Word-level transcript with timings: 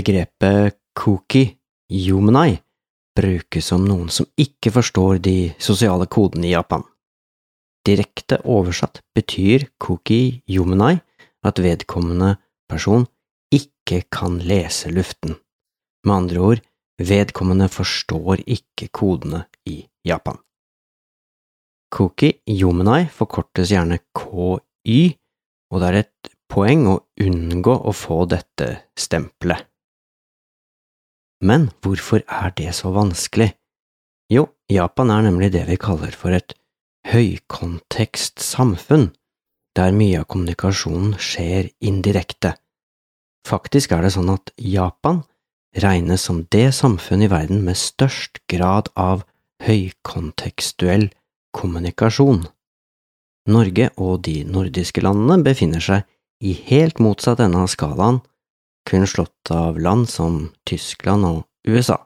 Begrepet 0.00 0.78
kuki, 0.96 1.42
yumenai, 1.92 2.54
brukes 3.18 3.66
om 3.74 3.82
noen 3.84 4.08
som 4.08 4.24
ikke 4.40 4.70
forstår 4.72 5.18
de 5.20 5.34
sosiale 5.60 6.06
kodene 6.08 6.46
i 6.48 6.54
Japan. 6.54 6.86
Direkte 7.84 8.38
oversatt 8.48 9.02
betyr 9.12 9.66
kuki 9.76 10.40
yumenai 10.48 10.94
at 11.44 11.60
vedkommende 11.60 12.30
person 12.70 13.04
ikke 13.52 14.06
kan 14.08 14.40
lese 14.40 14.88
luften. 14.88 15.36
Med 16.06 16.16
andre 16.16 16.44
ord, 16.48 16.64
vedkommende 16.96 17.68
forstår 17.68 18.40
ikke 18.46 18.88
kodene 18.88 19.44
i 19.68 19.82
Japan. 20.08 20.40
Kuki 21.92 22.38
yumenai 22.48 23.02
forkortes 23.12 23.74
gjerne 23.74 24.00
KY, 24.16 25.00
og 25.68 25.82
det 25.82 25.88
er 25.90 26.04
et 26.06 26.36
poeng 26.48 26.88
å 26.88 27.02
unngå 27.20 27.82
å 27.84 27.92
få 27.92 28.24
dette 28.30 28.78
stempelet. 28.96 29.66
Men 31.40 31.70
hvorfor 31.80 32.22
er 32.28 32.52
det 32.56 32.74
så 32.76 32.92
vanskelig? 32.92 33.54
Jo, 34.30 34.46
Japan 34.70 35.10
er 35.10 35.24
nemlig 35.26 35.52
det 35.54 35.64
vi 35.68 35.78
kaller 35.80 36.12
for 36.14 36.34
et 36.36 36.54
høykontekstsamfunn, 37.08 39.08
der 39.76 39.96
mye 39.96 40.20
av 40.20 40.28
kommunikasjonen 40.30 41.16
skjer 41.18 41.70
indirekte. 41.80 42.54
Faktisk 43.48 43.92
er 43.96 44.04
det 44.04 44.12
sånn 44.14 44.30
at 44.34 44.52
Japan 44.60 45.22
regnes 45.80 46.26
som 46.26 46.44
det 46.52 46.70
samfunn 46.76 47.24
i 47.24 47.30
verden 47.30 47.64
med 47.64 47.78
størst 47.78 48.42
grad 48.50 48.90
av 48.98 49.24
høykontekstuell 49.64 51.08
kommunikasjon. 51.56 52.44
Norge 53.50 53.88
og 53.96 54.20
de 54.26 54.42
nordiske 54.44 55.02
landene 55.02 55.40
befinner 55.46 55.82
seg 55.82 56.04
i 56.44 56.52
helt 56.68 57.00
motsatt 57.02 57.40
ende 57.42 57.64
av 57.64 57.70
skalaen, 57.72 58.20
kun 58.90 59.06
slått 59.06 59.50
av 59.54 59.78
land 59.78 60.08
som 60.10 60.48
Tyskland 60.66 61.26
og 61.28 61.44
USA. 61.68 62.00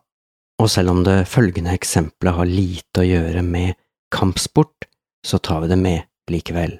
Og 0.60 0.68
selv 0.70 0.92
om 0.92 1.02
det 1.06 1.24
følgende 1.30 1.72
eksempelet 1.74 2.36
har 2.36 2.50
lite 2.50 3.02
å 3.02 3.08
gjøre 3.08 3.42
med 3.42 3.78
kampsport, 4.14 4.86
så 5.24 5.40
tar 5.40 5.64
vi 5.64 5.72
det 5.72 5.80
med 5.80 6.04
likevel. 6.30 6.76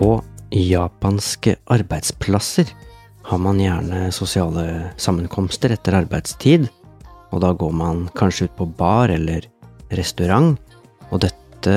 På 0.00 0.22
japanske 0.50 1.58
arbeidsplasser 1.68 2.70
har 3.28 3.38
man 3.38 3.58
gjerne 3.60 4.06
sosiale 4.16 4.64
sammenkomster 4.96 5.74
etter 5.74 5.98
arbeidstid, 5.98 6.64
og 7.28 7.42
da 7.44 7.50
går 7.52 7.74
man 7.76 8.06
kanskje 8.16 8.48
ut 8.48 8.54
på 8.56 8.66
bar 8.78 9.12
eller 9.12 9.44
restaurant, 9.92 10.56
og 11.12 11.20
dette 11.26 11.74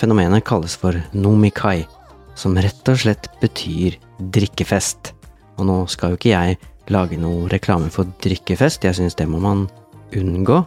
fenomenet 0.00 0.46
kalles 0.48 0.78
for 0.80 0.96
nomikai, 1.12 1.84
som 2.32 2.56
rett 2.56 2.88
og 2.88 3.02
slett 3.04 3.28
betyr 3.42 4.00
drikkefest. 4.32 5.12
Og 5.60 5.68
nå 5.68 5.78
skal 5.92 6.14
jo 6.14 6.20
ikke 6.22 6.32
jeg 6.32 6.56
lage 6.88 7.20
noe 7.20 7.44
reklame 7.52 7.92
for 7.92 8.08
drikkefest, 8.24 8.88
jeg 8.88 8.96
synes 8.96 9.20
det 9.20 9.28
må 9.28 9.42
man 9.44 9.66
unngå, 10.16 10.62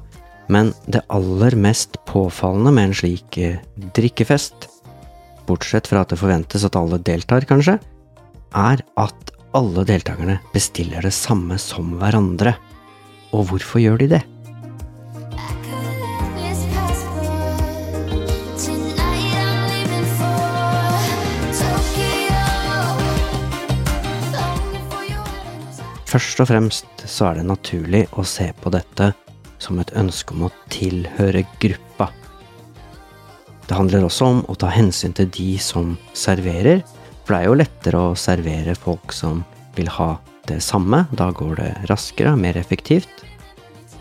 men 0.54 0.76
det 0.86 1.08
aller 1.10 1.58
mest 1.58 1.98
påfallende 2.06 2.78
med 2.78 2.92
en 2.92 3.00
slik 3.02 3.42
eh, 3.42 3.64
drikkefest, 3.98 4.69
bortsett 5.50 5.90
fra 5.90 6.04
at 6.06 6.14
det 6.14 6.20
forventes 6.22 6.66
at 6.68 6.78
alle 6.78 7.02
deltar, 7.02 7.48
kanskje, 7.50 7.80
er 8.56 8.84
at 9.02 9.34
alle 9.58 9.86
deltakerne 9.88 10.38
bestiller 10.54 11.06
det 11.06 11.14
samme 11.16 11.58
som 11.62 11.96
hverandre. 12.02 12.54
Og 13.34 13.50
hvorfor 13.50 13.82
gjør 13.82 14.04
de 14.04 14.14
det? 14.18 14.24
Først 26.10 26.40
og 26.42 26.48
fremst 26.50 27.04
så 27.06 27.28
er 27.30 27.38
det 27.38 27.50
naturlig 27.52 28.08
å 28.18 28.24
se 28.26 28.48
på 28.58 28.72
dette 28.74 29.12
som 29.62 29.78
et 29.82 29.94
ønske 30.00 30.34
om 30.34 30.48
å 30.48 30.56
tilhøre 30.74 31.46
gruppa. 31.62 31.89
Det 33.70 33.78
handler 33.78 34.08
også 34.08 34.26
om 34.26 34.40
å 34.50 34.56
ta 34.58 34.72
hensyn 34.74 35.14
til 35.14 35.28
de 35.30 35.52
som 35.62 35.94
serverer, 36.18 36.82
for 37.22 37.36
det 37.36 37.40
er 37.40 37.50
jo 37.52 37.58
lettere 37.60 38.00
å 38.02 38.16
servere 38.18 38.74
folk 38.74 39.14
som 39.14 39.44
vil 39.76 39.92
ha 39.94 40.16
det 40.50 40.58
samme, 40.66 41.04
da 41.14 41.28
går 41.30 41.60
det 41.60 41.70
raskere 41.92 42.34
mer 42.34 42.58
effektivt. 42.58 43.22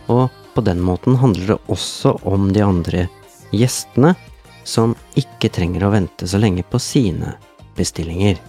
Og 0.09 0.33
på 0.55 0.65
den 0.65 0.81
måten 0.81 1.19
handler 1.21 1.53
det 1.53 1.59
også 1.69 2.15
om 2.25 2.49
de 2.57 2.65
andre 2.65 3.05
gjestene, 3.53 4.15
som 4.65 4.95
ikke 5.21 5.51
trenger 5.53 5.85
å 5.85 5.93
vente 5.93 6.29
så 6.29 6.41
lenge 6.41 6.65
på 6.65 6.81
sine 6.81 7.35
bestillinger. 7.77 8.41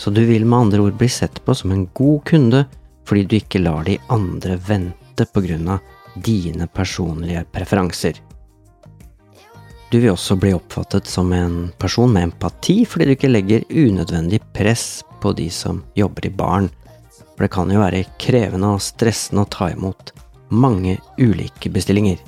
Så 0.00 0.12
du 0.12 0.22
vil 0.24 0.48
med 0.48 0.66
andre 0.66 0.86
ord 0.88 0.96
bli 0.96 1.08
sett 1.12 1.42
på 1.44 1.52
som 1.56 1.72
en 1.72 1.84
god 1.96 2.24
kunde 2.32 2.64
fordi 3.06 3.22
du 3.28 3.36
ikke 3.38 3.60
lar 3.60 3.84
de 3.84 3.98
andre 4.12 4.56
vente 4.56 5.24
av 5.24 5.78
dine 6.24 6.66
personlige 6.66 7.44
preferanser. 7.52 8.25
Du 9.90 10.00
vil 10.00 10.10
også 10.10 10.34
bli 10.40 10.50
oppfattet 10.56 11.06
som 11.06 11.30
en 11.32 11.68
person 11.78 12.10
med 12.12 12.32
empati 12.32 12.80
fordi 12.88 13.06
du 13.06 13.14
ikke 13.14 13.30
legger 13.30 13.66
unødvendig 13.70 14.40
press 14.56 15.04
på 15.22 15.30
de 15.38 15.46
som 15.52 15.84
jobber 15.94 16.26
i 16.26 16.32
baren, 16.34 16.68
for 17.36 17.46
det 17.46 17.52
kan 17.54 17.70
jo 17.70 17.82
være 17.82 18.06
krevende 18.22 18.72
og 18.74 18.82
stressende 18.82 19.44
å 19.44 19.50
ta 19.52 19.70
imot 19.70 20.10
mange 20.50 20.96
ulike 21.20 21.70
bestillinger. 21.72 22.18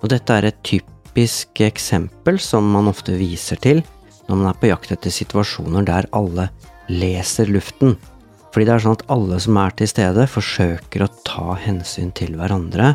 Og 0.00 0.08
dette 0.12 0.32
er 0.32 0.48
et 0.48 0.64
typisk 0.66 1.60
eksempel 1.64 2.40
som 2.40 2.68
man 2.72 2.88
ofte 2.88 3.16
viser 3.20 3.60
til 3.60 3.84
når 4.26 4.40
man 4.40 4.50
er 4.50 4.58
på 4.60 4.70
jakt 4.72 4.92
etter 4.96 5.12
situasjoner 5.12 5.86
der 5.86 6.08
alle 6.16 6.48
leser 6.88 7.50
luften. 7.52 7.96
Fordi 8.52 8.66
det 8.66 8.74
er 8.74 8.82
sånn 8.82 8.96
at 8.96 9.08
alle 9.12 9.38
som 9.42 9.58
er 9.60 9.74
til 9.76 9.90
stede, 9.90 10.24
forsøker 10.30 11.04
å 11.04 11.12
ta 11.28 11.56
hensyn 11.60 12.12
til 12.16 12.32
hverandre, 12.38 12.94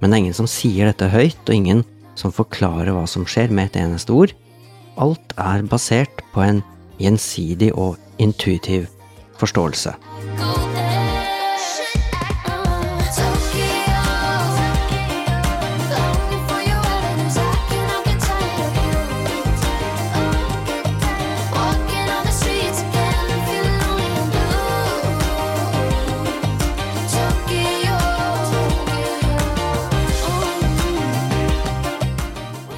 men 0.00 0.10
det 0.10 0.16
er 0.16 0.22
ingen 0.24 0.36
som 0.36 0.48
sier 0.50 0.88
dette 0.88 1.10
høyt, 1.12 1.42
og 1.44 1.54
ingen 1.54 1.84
som 2.18 2.34
forklarer 2.34 2.92
hva 2.94 3.06
som 3.10 3.26
skjer 3.28 3.52
med 3.54 3.72
et 3.72 3.80
eneste 3.84 4.14
ord. 4.14 4.34
Alt 5.00 5.34
er 5.40 5.66
basert 5.66 6.22
på 6.34 6.44
en 6.44 6.62
gjensidig 7.02 7.72
og 7.74 7.98
intuitiv 8.22 8.86
forståelse. 9.40 9.94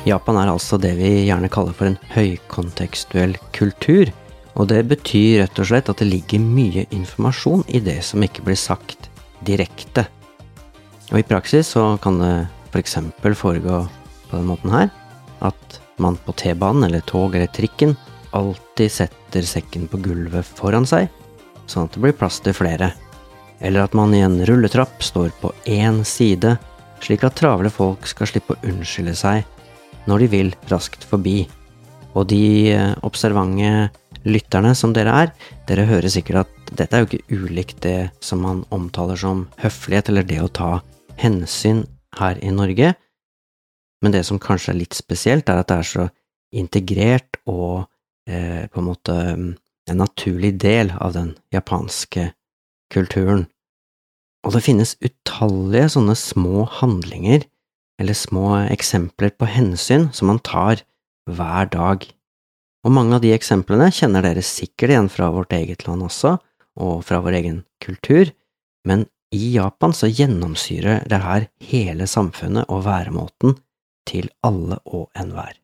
Japan 0.07 0.37
er 0.39 0.53
altså 0.53 0.79
det 0.79 0.93
vi 1.01 1.09
gjerne 1.27 1.51
kaller 1.51 1.75
for 1.75 1.91
en 1.91 1.99
høykontekstuell 2.13 3.35
kultur, 3.57 4.13
og 4.55 4.69
det 4.71 4.85
betyr 4.87 5.41
rett 5.43 5.59
og 5.59 5.67
slett 5.67 5.89
at 5.91 5.99
det 5.99 6.07
ligger 6.07 6.43
mye 6.43 6.85
informasjon 6.95 7.65
i 7.67 7.81
det 7.83 7.99
som 8.07 8.23
ikke 8.23 8.45
blir 8.47 8.59
sagt 8.61 9.09
direkte. 9.47 10.07
Og 11.11 11.19
i 11.19 11.27
praksis 11.27 11.73
så 11.75 11.97
kan 12.03 12.21
det 12.23 12.35
f.eks. 12.71 13.01
For 13.19 13.39
foregå 13.39 13.81
på 14.31 14.37
den 14.37 14.47
måten 14.47 14.71
her 14.71 14.93
at 15.45 15.81
man 16.03 16.19
på 16.23 16.35
T-banen 16.39 16.87
eller 16.87 17.03
tog 17.09 17.35
eller 17.35 17.51
trikken 17.51 17.97
alltid 18.37 18.93
setter 18.93 19.47
sekken 19.49 19.89
på 19.91 19.99
gulvet 20.05 20.47
foran 20.47 20.87
seg, 20.87 21.11
sånn 21.67 21.89
at 21.89 21.97
det 21.97 22.05
blir 22.05 22.17
plass 22.17 22.39
til 22.45 22.55
flere. 22.55 22.93
Eller 23.59 23.89
at 23.89 23.95
man 23.97 24.15
i 24.15 24.23
en 24.23 24.39
rulletrapp 24.47 25.03
står 25.03 25.35
på 25.43 25.51
én 25.67 26.03
side, 26.07 26.55
slik 27.03 27.27
at 27.27 27.39
travle 27.43 27.73
folk 27.75 28.07
skal 28.07 28.31
slippe 28.31 28.55
å 28.55 28.71
unnskylde 28.71 29.19
seg 29.19 29.56
når 30.07 30.25
de 30.25 30.33
vil 30.33 30.53
raskt 30.71 31.05
forbi. 31.07 31.45
Og 32.17 32.29
de 32.31 32.73
eh, 32.73 32.93
observante 33.07 33.91
lytterne 34.27 34.73
som 34.75 34.95
dere 34.97 35.15
er, 35.23 35.33
dere 35.69 35.87
hører 35.87 36.11
sikkert 36.11 36.47
at 36.47 36.71
dette 36.77 36.97
er 36.97 37.05
jo 37.05 37.11
ikke 37.11 37.43
ulikt 37.43 37.83
det 37.85 37.99
som 38.25 38.43
man 38.43 38.65
omtaler 38.75 39.19
som 39.21 39.45
høflighet, 39.63 40.11
eller 40.11 40.27
det 40.27 40.41
å 40.43 40.51
ta 40.51 40.71
hensyn 41.21 41.85
her 42.19 42.41
i 42.43 42.51
Norge, 42.55 42.95
men 44.03 44.13
det 44.13 44.25
som 44.29 44.41
kanskje 44.43 44.73
er 44.73 44.81
litt 44.81 44.97
spesielt, 44.97 45.49
er 45.49 45.63
at 45.63 45.71
det 45.71 45.79
er 45.81 45.89
så 45.89 46.07
integrert 46.57 47.39
og 47.49 47.87
eh, 48.29 48.67
på 48.71 48.81
en 48.81 48.89
måte 48.89 49.15
mm, 49.37 49.51
en 49.91 50.01
naturlig 50.03 50.57
del 50.63 50.93
av 50.99 51.15
den 51.17 51.35
japanske 51.55 52.31
kulturen. 52.93 53.47
Og 54.47 54.55
det 54.55 54.63
finnes 54.67 54.95
utallige 55.03 55.91
sånne 55.97 56.15
små 56.19 56.67
handlinger 56.79 57.47
eller 58.01 58.17
små 58.17 58.53
eksempler 58.69 59.33
på 59.37 59.49
hensyn 59.49 60.11
som 60.13 60.31
man 60.31 60.41
tar 60.45 60.83
hver 61.31 61.71
dag. 61.73 62.05
Og 62.87 62.95
mange 62.95 63.17
av 63.17 63.25
de 63.25 63.33
eksemplene 63.35 63.89
kjenner 63.95 64.25
dere 64.25 64.45
sikkert 64.45 64.93
igjen 64.93 65.11
fra 65.11 65.31
vårt 65.35 65.55
eget 65.57 65.87
land 65.89 66.05
også, 66.07 66.37
og 66.77 67.05
fra 67.09 67.23
vår 67.25 67.39
egen 67.41 67.61
kultur, 67.83 68.31
men 68.87 69.07
i 69.35 69.57
Japan 69.57 69.95
så 69.97 70.07
gjennomsyrer 70.07 71.07
det 71.11 71.19
her 71.25 71.49
hele 71.71 72.07
samfunnet 72.07 72.69
og 72.71 72.85
væremåten 72.87 73.57
til 74.07 74.29
alle 74.47 74.79
og 74.87 75.09
enhver. 75.19 75.57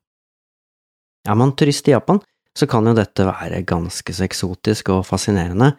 Er 1.28 1.38
man 1.38 1.54
turist 1.54 1.86
i 1.86 1.94
Japan, 1.94 2.18
så 2.58 2.66
kan 2.68 2.88
jo 2.88 2.96
dette 2.96 3.24
være 3.28 3.62
ganske 3.68 4.12
så 4.12 4.26
eksotisk 4.26 4.90
og 4.92 5.06
fascinerende, 5.06 5.72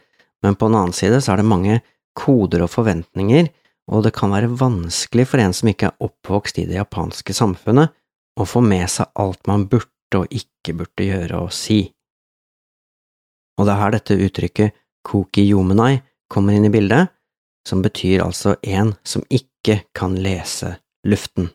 men 0.44 0.56
på 0.56 0.70
den 0.70 0.80
annen 0.80 0.96
side 0.96 1.20
så 1.22 1.34
er 1.34 1.42
det 1.42 1.50
mange 1.50 1.82
koder 2.18 2.64
og 2.64 2.72
forventninger, 2.72 3.50
og 3.92 4.06
det 4.06 4.14
kan 4.16 4.32
være 4.32 4.52
vanskelig 4.60 5.26
for 5.28 5.44
en 5.44 5.56
som 5.56 5.70
ikke 5.72 5.90
er 5.90 6.06
oppvokst 6.08 6.60
i 6.62 6.68
det 6.70 6.78
japanske 6.80 7.36
samfunnet, 7.36 7.92
å 8.40 8.46
få 8.50 8.64
med 8.66 8.88
seg 8.90 9.12
alt 9.20 9.44
man 9.50 9.68
burde 9.70 9.90
og 10.18 10.32
ikke 10.34 10.76
burde 10.78 11.06
gjøre 11.06 11.42
og 11.42 11.52
si. 11.54 11.82
Og 13.60 13.68
det 13.68 13.74
er 13.74 13.82
her 13.82 13.94
dette 13.94 14.18
uttrykket 14.26 14.80
koki 15.06 15.46
yomenai 15.50 16.02
kommer 16.32 16.56
inn 16.56 16.66
i 16.66 16.74
bildet, 16.74 17.12
som 17.68 17.84
betyr 17.84 18.24
altså 18.24 18.56
en 18.64 18.94
som 19.08 19.24
ikke 19.30 19.84
kan 19.96 20.16
lese 20.20 20.76
luften. 21.08 21.52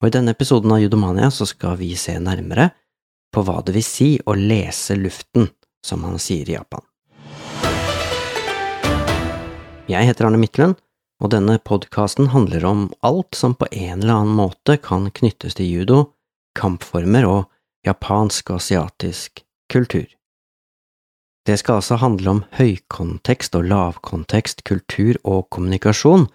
Og 0.00 0.08
i 0.08 0.14
denne 0.14 0.34
episoden 0.36 0.72
av 0.74 0.82
Judomania 0.82 1.30
så 1.32 1.46
skal 1.48 1.78
vi 1.80 1.94
se 1.98 2.16
nærmere 2.20 2.70
på 3.34 3.42
hva 3.44 3.60
det 3.66 3.74
vil 3.74 3.86
si 3.86 4.08
å 4.24 4.36
lese 4.38 4.96
luften, 4.98 5.48
som 5.84 6.04
han 6.06 6.20
sier 6.22 6.48
i 6.48 6.56
Japan. 6.56 6.84
Jeg 9.90 10.08
heter 10.08 10.28
Arne 10.28 10.40
Midtlund, 10.40 10.78
og 11.24 11.30
denne 11.32 11.56
podkasten 11.56 12.28
handler 12.34 12.66
om 12.68 12.82
alt 13.00 13.32
som 13.38 13.54
på 13.56 13.66
en 13.72 14.02
eller 14.02 14.12
annen 14.18 14.36
måte 14.36 14.76
kan 14.76 15.08
knyttes 15.08 15.56
til 15.56 15.70
judo, 15.70 16.00
kampformer 16.58 17.24
og 17.24 17.40
japansk 17.88 18.52
og 18.52 18.60
asiatisk 18.60 19.40
kultur. 19.72 20.04
Det 21.48 21.56
skal 21.60 21.80
altså 21.80 21.96
handle 22.00 22.30
om 22.30 22.42
høykontekst 22.56 23.56
og 23.56 23.66
lavkontekst 23.72 24.64
kultur 24.68 25.16
og 25.24 25.48
kommunikasjon, 25.52 26.28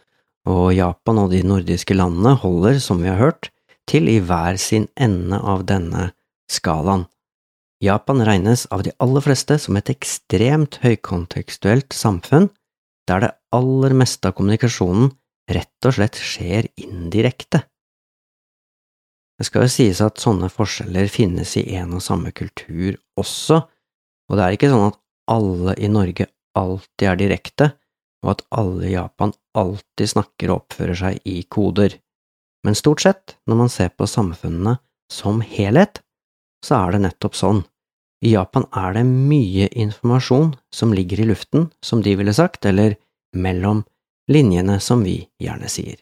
og 0.50 0.74
Japan 0.74 1.22
og 1.22 1.34
de 1.34 1.44
nordiske 1.46 1.94
landene 1.94 2.34
holder, 2.42 2.80
som 2.82 3.02
vi 3.04 3.10
har 3.12 3.22
hørt, 3.22 3.52
til 3.90 4.10
i 4.10 4.20
hver 4.22 4.58
sin 4.62 4.88
ende 4.98 5.38
av 5.38 5.66
denne 5.70 6.12
skalaen. 6.50 7.06
Japan 7.82 8.22
regnes 8.26 8.66
av 8.74 8.84
de 8.86 8.94
aller 9.00 9.24
fleste 9.24 9.58
som 9.62 9.78
et 9.78 9.90
ekstremt 9.94 10.82
høykontekstuelt 10.84 11.94
samfunn, 11.96 12.50
der 13.10 13.26
det 13.26 13.34
aller 13.56 13.96
meste 13.98 14.30
av 14.30 14.38
kommunikasjonen 14.38 15.10
rett 15.50 15.88
og 15.88 15.96
slett 15.98 16.20
skjer 16.22 16.70
indirekte. 16.80 17.64
Det 19.40 19.48
skal 19.48 19.66
jo 19.66 19.72
sies 19.72 20.02
at 20.04 20.20
sånne 20.20 20.50
forskjeller 20.52 21.08
finnes 21.12 21.56
i 21.58 21.64
en 21.80 21.96
og 21.98 22.04
samme 22.04 22.34
kultur 22.36 22.98
også, 23.20 23.62
og 24.30 24.38
det 24.38 24.46
er 24.46 24.58
ikke 24.58 24.72
sånn 24.72 24.90
at 24.90 25.00
alle 25.32 25.76
i 25.80 25.90
Norge 25.92 26.28
alltid 26.60 27.08
er 27.08 27.20
direkte, 27.22 27.70
og 28.26 28.34
at 28.34 28.44
alle 28.60 28.90
i 28.90 28.94
Japan 28.98 29.32
alltid 29.58 30.12
snakker 30.12 30.52
og 30.52 30.66
oppfører 30.66 31.00
seg 31.02 31.22
i 31.30 31.40
koder, 31.48 31.96
men 32.68 32.76
stort 32.76 33.06
sett, 33.06 33.38
når 33.48 33.62
man 33.64 33.72
ser 33.72 33.94
på 33.96 34.10
samfunnene 34.10 34.76
som 35.10 35.40
helhet, 35.40 36.02
så 36.66 36.82
er 36.82 36.98
det 36.98 37.06
nettopp 37.06 37.38
sånn. 37.40 37.64
I 38.20 38.34
Japan 38.34 38.66
er 38.76 38.98
det 38.98 39.06
mye 39.08 39.70
informasjon 39.72 40.52
som 40.76 40.94
ligger 40.96 41.22
i 41.24 41.30
luften, 41.30 41.70
som 41.82 42.04
de 42.04 42.18
ville 42.20 42.34
sagt, 42.36 42.66
eller 42.68 42.98
mellom 43.36 43.86
linjene, 44.30 44.80
som 44.84 45.06
vi 45.08 45.22
gjerne 45.40 45.70
sier. 45.72 45.96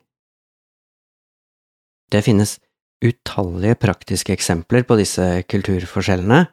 Det 2.09 2.23
finnes 2.25 2.57
utallige 3.03 3.77
praktiske 3.77 4.33
eksempler 4.33 4.85
på 4.87 4.97
disse 4.97 5.25
kulturforskjellene, 5.45 6.45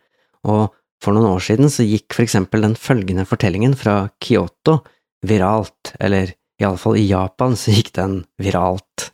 og 0.45 0.75
for 1.03 1.17
noen 1.17 1.33
år 1.33 1.45
siden 1.47 1.73
så 1.73 1.87
gikk 1.87 2.13
for 2.17 2.27
eksempel 2.27 2.65
den 2.67 2.77
følgende 2.77 3.25
fortellingen 3.29 3.77
fra 3.79 4.11
Kyoto 4.21 4.83
viralt, 5.25 5.95
eller 6.01 6.35
iallfall 6.61 6.99
i 7.01 7.09
Japan 7.09 7.57
så 7.57 7.73
gikk 7.75 7.95
den 7.97 8.21
viralt. 8.41 9.11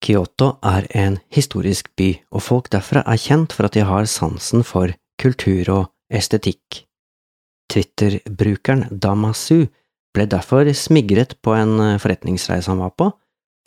Kyoto 0.00 0.54
er 0.64 0.86
en 0.96 1.18
historisk 1.34 1.90
by, 1.98 2.14
og 2.32 2.44
folk 2.46 2.70
derfra 2.72 3.02
er 3.04 3.20
kjent 3.20 3.52
for 3.56 3.68
at 3.68 3.76
de 3.76 3.84
har 3.84 4.08
sansen 4.08 4.64
for 4.64 4.94
kultur 5.20 5.70
og 5.74 5.84
estetikk. 6.10 6.84
Twitter-brukeren 7.70 8.88
Damasu 8.90 9.68
ble 10.14 10.26
derfor 10.26 10.66
smigret 10.74 11.36
på 11.44 11.54
en 11.54 11.76
forretningsreise 12.02 12.72
han 12.72 12.82
var 12.82 12.96
på, 12.98 13.10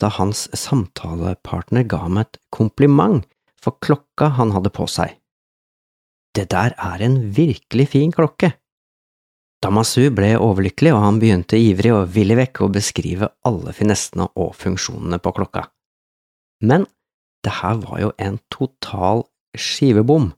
da 0.02 0.10
hans 0.18 0.48
samtalepartner 0.58 1.86
ga 1.88 2.02
ham 2.04 2.18
et 2.20 2.36
kompliment 2.52 3.24
for 3.62 3.78
klokka 3.80 4.34
han 4.36 4.52
hadde 4.52 4.72
på 4.74 4.86
seg. 4.90 5.14
Det 6.34 6.48
der 6.52 6.74
er 6.74 7.02
en 7.06 7.16
virkelig 7.32 7.92
fin 7.94 8.12
klokke. 8.12 8.50
Damasu 9.64 10.10
ble 10.12 10.34
overlykkelig, 10.36 10.92
og 10.92 11.04
han 11.06 11.20
begynte 11.22 11.56
ivrig 11.56 11.94
og 11.94 12.10
villig 12.12 12.36
vekk 12.42 12.64
å 12.66 12.72
beskrive 12.74 13.30
alle 13.48 13.72
finessene 13.72 14.26
og 14.36 14.52
funksjonene 14.60 15.20
på 15.22 15.32
klokka. 15.38 15.68
Men 16.60 16.84
det 17.44 17.54
her 17.62 17.78
var 17.80 18.02
jo 18.02 18.10
en 18.20 18.36
total 18.52 19.24
skivebom. 19.56 20.32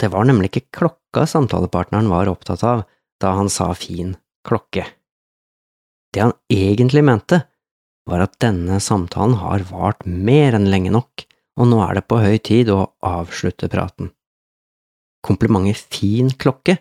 Det 0.00 0.10
var 0.10 0.26
nemlig 0.26 0.50
ikke 0.50 0.80
klokka 0.80 1.26
samtalepartneren 1.30 2.10
var 2.10 2.30
opptatt 2.30 2.64
av 2.66 2.84
da 3.22 3.34
han 3.38 3.50
sa 3.52 3.70
fin 3.78 4.16
klokke. 4.46 4.86
Det 6.14 6.22
han 6.22 6.34
egentlig 6.52 7.04
mente, 7.06 7.42
var 8.04 8.20
at 8.26 8.36
denne 8.42 8.80
samtalen 8.84 9.38
har 9.40 9.64
vart 9.70 10.04
mer 10.04 10.56
enn 10.58 10.68
lenge 10.70 10.92
nok, 10.92 11.24
og 11.56 11.70
nå 11.70 11.78
er 11.86 11.96
det 11.96 12.08
på 12.10 12.18
høy 12.20 12.36
tid 12.42 12.70
å 12.74 12.82
avslutte 13.06 13.70
praten. 13.72 14.10
Komplimentet 15.24 15.86
fin 15.94 16.28
klokke 16.28 16.76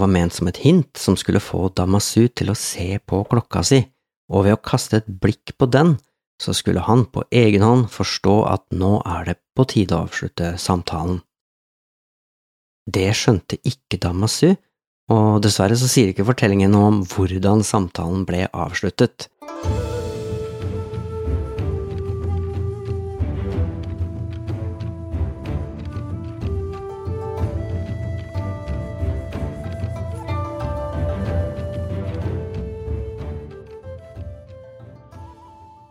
var 0.00 0.10
ment 0.10 0.34
som 0.34 0.48
et 0.50 0.58
hint 0.64 0.98
som 0.98 1.14
skulle 1.20 1.42
få 1.42 1.68
Damasu 1.76 2.26
til 2.34 2.50
å 2.50 2.58
se 2.58 2.98
på 2.98 3.20
klokka 3.30 3.62
si, 3.62 3.84
og 4.32 4.48
ved 4.48 4.56
å 4.56 4.62
kaste 4.64 4.98
et 4.98 5.08
blikk 5.22 5.54
på 5.60 5.68
den 5.70 5.94
så 6.42 6.54
skulle 6.56 6.82
han 6.82 7.04
på 7.06 7.22
egen 7.30 7.62
hånd 7.62 7.86
forstå 7.94 8.34
at 8.50 8.64
nå 8.74 8.96
er 9.06 9.28
det 9.28 9.36
på 9.54 9.66
tide 9.70 9.94
å 9.94 10.08
avslutte 10.08 10.56
samtalen. 10.58 11.20
Det 12.84 13.08
skjønte 13.16 13.56
ikke 13.64 13.96
Damasu, 13.96 14.54
og 15.08 15.40
dessverre 15.44 15.76
så 15.76 15.88
sier 15.88 16.10
ikke 16.12 16.26
fortellingen 16.28 16.74
noe 16.74 16.90
om 16.90 16.98
hvordan 17.08 17.64
samtalen 17.64 18.26
ble 18.28 18.44
avsluttet. 18.52 19.30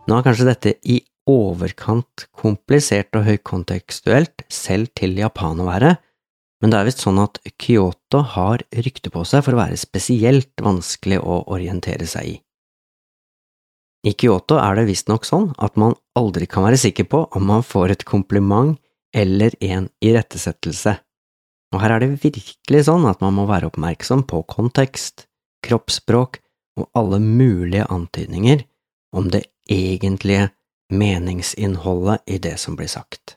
Nå 0.04 0.18
er 0.20 0.26
kanskje 0.26 0.46
dette 0.46 0.76
i 0.84 1.00
overkant 1.26 2.26
komplisert 2.36 3.16
og 3.16 3.24
høykontekstuelt, 3.26 4.44
selv 4.52 4.92
til 4.94 5.16
Japan 5.18 5.64
men 6.64 6.72
det 6.72 6.78
er 6.80 6.86
visst 6.88 7.02
sånn 7.04 7.18
at 7.20 7.36
Kyoto 7.60 8.22
har 8.32 8.62
rykte 8.72 9.10
på 9.12 9.20
seg 9.28 9.42
for 9.44 9.52
å 9.52 9.58
være 9.58 9.76
spesielt 9.76 10.62
vanskelig 10.64 11.18
å 11.20 11.42
orientere 11.52 12.06
seg 12.08 12.30
i. 12.30 12.36
I 14.08 14.14
Kyoto 14.16 14.56
er 14.56 14.78
det 14.78 14.86
visstnok 14.88 15.28
sånn 15.28 15.50
at 15.60 15.76
man 15.76 15.92
aldri 16.16 16.48
kan 16.48 16.64
være 16.64 16.78
sikker 16.80 17.04
på 17.12 17.20
om 17.36 17.44
man 17.50 17.66
får 17.68 17.92
et 17.92 18.06
kompliment 18.08 18.78
eller 19.12 19.52
en 19.60 19.90
irettesettelse, 20.00 20.94
og 21.76 21.82
her 21.84 21.98
er 21.98 22.00
det 22.06 22.22
virkelig 22.24 22.86
sånn 22.88 23.04
at 23.12 23.20
man 23.20 23.36
må 23.36 23.44
være 23.50 23.68
oppmerksom 23.68 24.24
på 24.24 24.40
kontekst, 24.48 25.26
kroppsspråk 25.68 26.40
og 26.80 26.88
alle 26.96 27.20
mulige 27.20 27.84
antydninger 27.92 28.64
om 29.12 29.28
det 29.36 29.44
egentlige 29.68 30.48
meningsinnholdet 30.88 32.24
i 32.24 32.40
det 32.40 32.56
som 32.64 32.80
blir 32.80 32.88
sagt. 32.88 33.36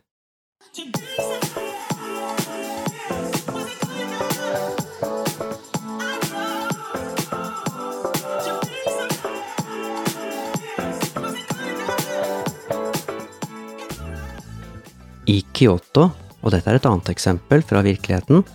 I 15.28 15.42
Kyoto, 15.54 16.10
og 16.42 16.54
dette 16.54 16.72
er 16.72 16.80
et 16.80 16.88
annet 16.88 17.12
eksempel 17.12 17.64
fra 17.66 17.84
virkeligheten, 17.86 18.46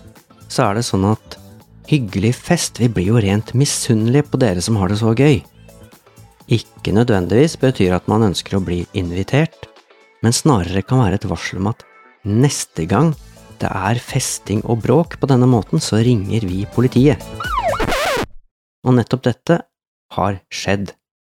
så 0.49 0.69
er 0.69 0.79
det 0.79 0.87
sånn 0.87 1.05
at 1.11 1.39
hyggelig 1.89 2.33
fest, 2.39 2.79
vi 2.81 2.89
blir 2.89 3.11
jo 3.13 3.23
rent 3.23 3.53
misunnelige 3.57 4.29
på 4.31 4.39
dere 4.41 4.63
som 4.63 4.77
har 4.81 4.89
det 4.89 5.01
så 5.01 5.13
gøy 5.13 5.41
ikke 6.51 6.91
nødvendigvis 6.91 7.55
betyr 7.59 7.95
at 7.95 8.07
man 8.11 8.25
ønsker 8.27 8.57
å 8.57 8.63
bli 8.63 8.83
invitert, 8.99 9.69
men 10.23 10.35
snarere 10.35 10.83
kan 10.85 11.03
være 11.03 11.19
et 11.19 11.27
varsel 11.29 11.61
om 11.61 11.71
at 11.71 11.83
neste 12.27 12.85
gang 12.89 13.13
det 13.61 13.69
er 13.69 13.99
festing 14.01 14.63
og 14.67 14.81
bråk 14.83 15.17
på 15.21 15.29
denne 15.31 15.47
måten, 15.47 15.79
så 15.79 16.01
ringer 16.03 16.43
vi 16.47 16.65
politiet. 16.75 17.21
Og 18.83 18.97
nettopp 18.97 19.23
dette 19.29 19.61
har 20.17 20.41
skjedd. 20.51 20.91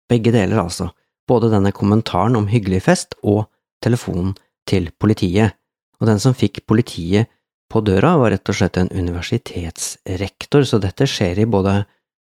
Begge 0.09 0.31
deler, 0.31 0.61
altså. 0.63 0.91
Både 1.27 1.49
denne 1.51 1.73
kommentaren 1.75 2.37
om 2.39 2.47
hyggelig 2.47 2.83
fest 2.87 3.17
og 3.23 3.45
telefonen 3.83 4.33
til 4.69 4.89
politiet, 4.99 5.55
og 5.99 6.09
den 6.09 6.21
som 6.21 6.35
fikk 6.35 6.63
politiet 6.67 7.31
på 7.71 7.81
døra, 7.81 8.15
var 8.21 8.33
rett 8.35 8.49
og 8.49 8.57
slett 8.57 8.77
en 8.77 8.91
universitetsrektor, 8.93 10.65
så 10.67 10.79
dette 10.83 11.07
skjer 11.09 11.43
i 11.43 11.49
både, 11.49 11.83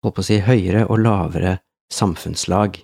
holdt 0.04 0.16
på 0.16 0.25
å 0.25 0.26
si, 0.26 0.40
høyere 0.45 0.87
og 0.87 1.02
lavere 1.04 1.59
samfunnslag. 1.92 2.78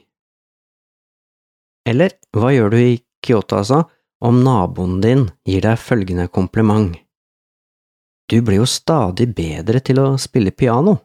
Eller 1.88 2.14
hva 2.36 2.52
gjør 2.54 2.74
du 2.74 2.78
i 2.82 3.00
Kyoto, 3.24 3.58
altså, 3.62 3.82
om 4.22 4.42
naboen 4.44 5.00
din 5.02 5.24
gir 5.48 5.64
deg 5.64 5.80
følgende 5.80 6.28
kompliment? 6.30 6.94
Du 8.30 8.38
blir 8.40 8.62
jo 8.62 8.68
stadig 8.68 9.26
bedre 9.34 9.82
til 9.84 9.98
å 10.00 10.12
spille 10.20 10.54
piano. 10.54 11.00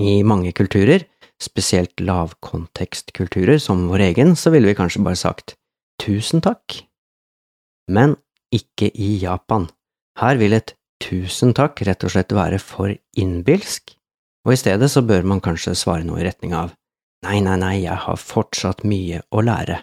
I 0.00 0.20
mange 0.24 0.52
kulturer, 0.56 1.06
spesielt 1.40 2.02
lavkontekstkulturer 2.04 3.58
som 3.62 3.88
vår 3.90 4.10
egen, 4.10 4.36
så 4.36 4.52
ville 4.52 4.70
vi 4.70 4.76
kanskje 4.78 5.02
bare 5.04 5.18
sagt 5.18 5.56
tusen 6.00 6.44
takk. 6.44 6.89
Men 7.90 8.16
ikke 8.54 8.90
i 8.94 9.16
Japan. 9.22 9.68
Her 10.20 10.38
vil 10.40 10.54
et 10.56 10.74
tusen 11.02 11.54
takk 11.56 11.80
rett 11.86 12.04
og 12.06 12.12
slett 12.14 12.34
være 12.36 12.60
for 12.62 12.92
innbilsk, 13.18 13.94
og 14.46 14.54
i 14.54 14.60
stedet 14.60 14.90
så 14.92 15.02
bør 15.06 15.26
man 15.26 15.42
kanskje 15.44 15.76
svare 15.78 16.06
noe 16.06 16.20
i 16.20 16.26
retning 16.26 16.54
av 16.56 16.74
nei, 17.24 17.40
nei, 17.44 17.56
nei, 17.60 17.74
jeg 17.84 17.98
har 18.06 18.20
fortsatt 18.20 18.84
mye 18.88 19.20
å 19.30 19.44
lære. 19.44 19.82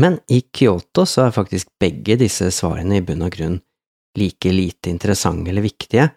Men 0.00 0.18
i 0.32 0.40
Kyoto 0.48 1.04
så 1.08 1.26
er 1.26 1.36
faktisk 1.36 1.68
begge 1.80 2.16
disse 2.20 2.48
svarene 2.54 3.00
i 3.00 3.04
bunn 3.04 3.26
og 3.26 3.34
grunn 3.34 3.58
like 4.18 4.52
lite 4.52 4.88
interessante 4.92 5.52
eller 5.52 5.64
viktige. 5.64 6.08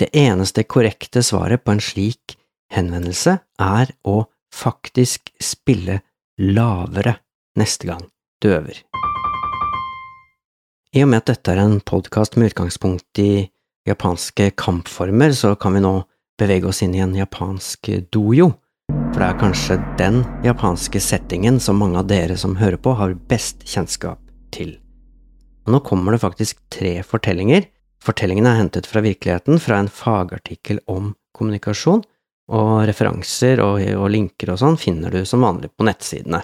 Det 0.00 0.08
eneste 0.16 0.64
korrekte 0.64 1.22
svaret 1.24 1.64
på 1.64 1.76
en 1.76 1.84
slik 1.84 2.36
henvendelse 2.72 3.36
er 3.60 3.92
å 4.08 4.22
faktisk 4.54 5.32
spille 5.42 6.00
lavere 6.40 7.18
neste 7.60 7.90
gang 7.90 8.06
du 8.40 8.54
øver. 8.54 8.80
I 10.90 11.04
og 11.04 11.12
med 11.12 11.20
at 11.20 11.28
dette 11.30 11.52
er 11.52 11.60
en 11.62 11.76
podkast 11.86 12.34
med 12.34 12.50
utgangspunkt 12.50 13.18
i 13.22 13.44
japanske 13.86 14.48
kampformer, 14.58 15.30
så 15.30 15.52
kan 15.54 15.76
vi 15.76 15.82
nå 15.84 15.92
bevege 16.40 16.66
oss 16.66 16.80
inn 16.82 16.96
i 16.98 17.02
en 17.04 17.12
japansk 17.14 17.92
dojo, 18.10 18.48
for 18.90 19.20
det 19.20 19.28
er 19.28 19.36
kanskje 19.38 19.76
den 20.00 20.24
japanske 20.42 20.98
settingen 20.98 21.60
som 21.62 21.78
mange 21.78 22.00
av 22.00 22.08
dere 22.10 22.34
som 22.40 22.56
hører 22.58 22.80
på, 22.82 22.96
har 22.98 23.14
best 23.30 23.62
kjennskap 23.70 24.18
til. 24.50 24.72
Og 25.62 25.76
nå 25.76 25.80
kommer 25.86 26.16
det 26.16 26.24
faktisk 26.24 26.58
tre 26.74 26.96
fortellinger. 27.06 27.68
Fortellingene 28.02 28.50
er 28.50 28.58
hentet 28.64 28.88
fra 28.90 29.02
virkeligheten, 29.04 29.60
fra 29.62 29.78
en 29.78 29.90
fagartikkel 29.94 30.80
om 30.90 31.12
kommunikasjon, 31.38 32.02
og 32.50 32.72
referanser 32.90 33.62
og, 33.62 33.78
og 33.94 34.08
linker 34.10 34.50
og 34.50 34.58
sånn 34.58 34.80
finner 34.80 35.14
du 35.14 35.22
som 35.22 35.46
vanlig 35.46 35.70
på 35.70 35.86
nettsidene. 35.86 36.42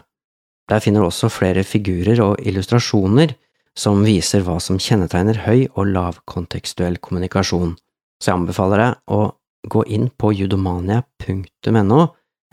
Der 0.70 0.86
finner 0.86 1.02
du 1.02 1.08
også 1.08 1.32
flere 1.34 1.66
figurer 1.66 2.22
og 2.22 2.46
illustrasjoner 2.46 3.34
som 3.76 4.04
viser 4.06 4.44
hva 4.46 4.56
som 4.62 4.78
kjennetegner 4.80 5.42
høy 5.44 5.66
og 5.74 5.90
lavkontekstuell 5.92 6.98
kommunikasjon, 7.04 7.76
så 8.22 8.30
jeg 8.30 8.40
anbefaler 8.40 8.82
deg 8.82 9.12
å 9.12 9.20
gå 9.66 9.82
inn 9.92 10.08
på 10.10 10.32
judomania.no 10.32 12.00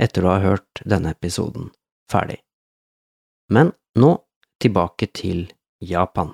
etter 0.02 0.26
å 0.26 0.34
ha 0.34 0.40
hørt 0.44 0.84
denne 0.84 1.14
episoden 1.14 1.70
ferdig. 2.12 2.42
Men 3.54 3.72
nå 4.00 4.16
tilbake 4.64 5.12
til 5.14 5.46
Japan. 5.84 6.34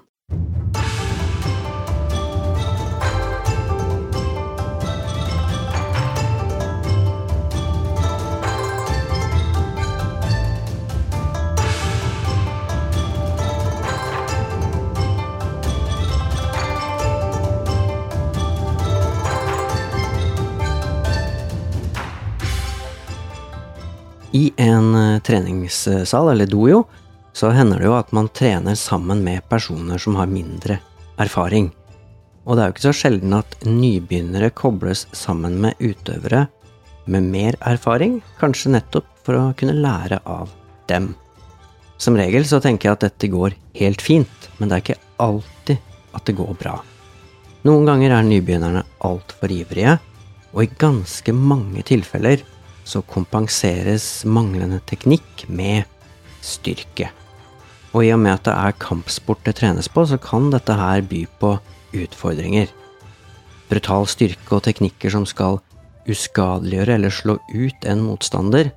I 24.31 24.51
en 24.61 24.95
eh, 24.95 25.19
treningssal, 25.25 26.31
eller 26.31 26.45
dojo, 26.45 26.83
så 27.33 27.49
hender 27.53 27.79
det 27.79 27.87
jo 27.89 27.97
at 27.97 28.11
man 28.13 28.29
trener 28.33 28.75
sammen 28.77 29.23
med 29.25 29.45
personer 29.49 30.01
som 30.01 30.17
har 30.19 30.29
mindre 30.29 30.79
erfaring. 31.21 31.71
Og 32.45 32.55
det 32.55 32.63
er 32.63 32.69
jo 32.69 32.75
ikke 32.75 32.87
så 32.87 32.95
sjelden 32.95 33.35
at 33.37 33.57
nybegynnere 33.65 34.51
kobles 34.53 35.05
sammen 35.17 35.59
med 35.61 35.77
utøvere 35.81 36.47
med 37.09 37.25
mer 37.25 37.57
erfaring, 37.65 38.19
kanskje 38.39 38.73
nettopp 38.75 39.07
for 39.25 39.37
å 39.37 39.53
kunne 39.57 39.77
lære 39.77 40.21
av 40.29 40.51
dem. 40.89 41.13
Som 41.99 42.17
regel 42.17 42.45
så 42.47 42.61
tenker 42.63 42.89
jeg 42.89 42.97
at 42.97 43.05
dette 43.07 43.31
går 43.33 43.57
helt 43.81 44.01
fint, 44.01 44.49
men 44.57 44.69
det 44.69 44.77
er 44.77 44.85
ikke 44.85 45.01
alltid 45.25 45.81
at 46.15 46.25
det 46.29 46.37
går 46.37 46.53
bra. 46.59 46.77
Noen 47.67 47.89
ganger 47.89 48.13
er 48.15 48.27
nybegynnerne 48.27 48.85
altfor 49.05 49.51
ivrige, 49.51 49.97
og 50.53 50.63
i 50.63 50.71
ganske 50.81 51.33
mange 51.35 51.83
tilfeller 51.85 52.45
så 52.89 53.03
kompenseres 53.05 54.25
manglende 54.25 54.81
teknikk 54.89 55.45
med 55.47 55.85
styrke. 56.45 57.11
Og 57.93 58.05
i 58.05 58.11
og 58.13 58.21
med 58.21 58.35
at 58.35 58.45
det 58.47 58.55
er 58.55 58.77
kampsport 58.81 59.41
det 59.45 59.57
trenes 59.61 59.89
på, 59.89 60.05
så 60.05 60.19
kan 60.21 60.49
dette 60.53 60.75
her 60.77 61.01
by 61.05 61.23
på 61.41 61.55
utfordringer. 61.97 62.69
Brutal 63.69 64.07
styrke 64.09 64.57
og 64.57 64.65
teknikker 64.65 65.13
som 65.13 65.25
skal 65.29 65.59
uskadeliggjøre 66.09 66.97
eller 66.97 67.13
slå 67.13 67.37
ut 67.53 67.89
en 67.89 68.05
motstander, 68.05 68.71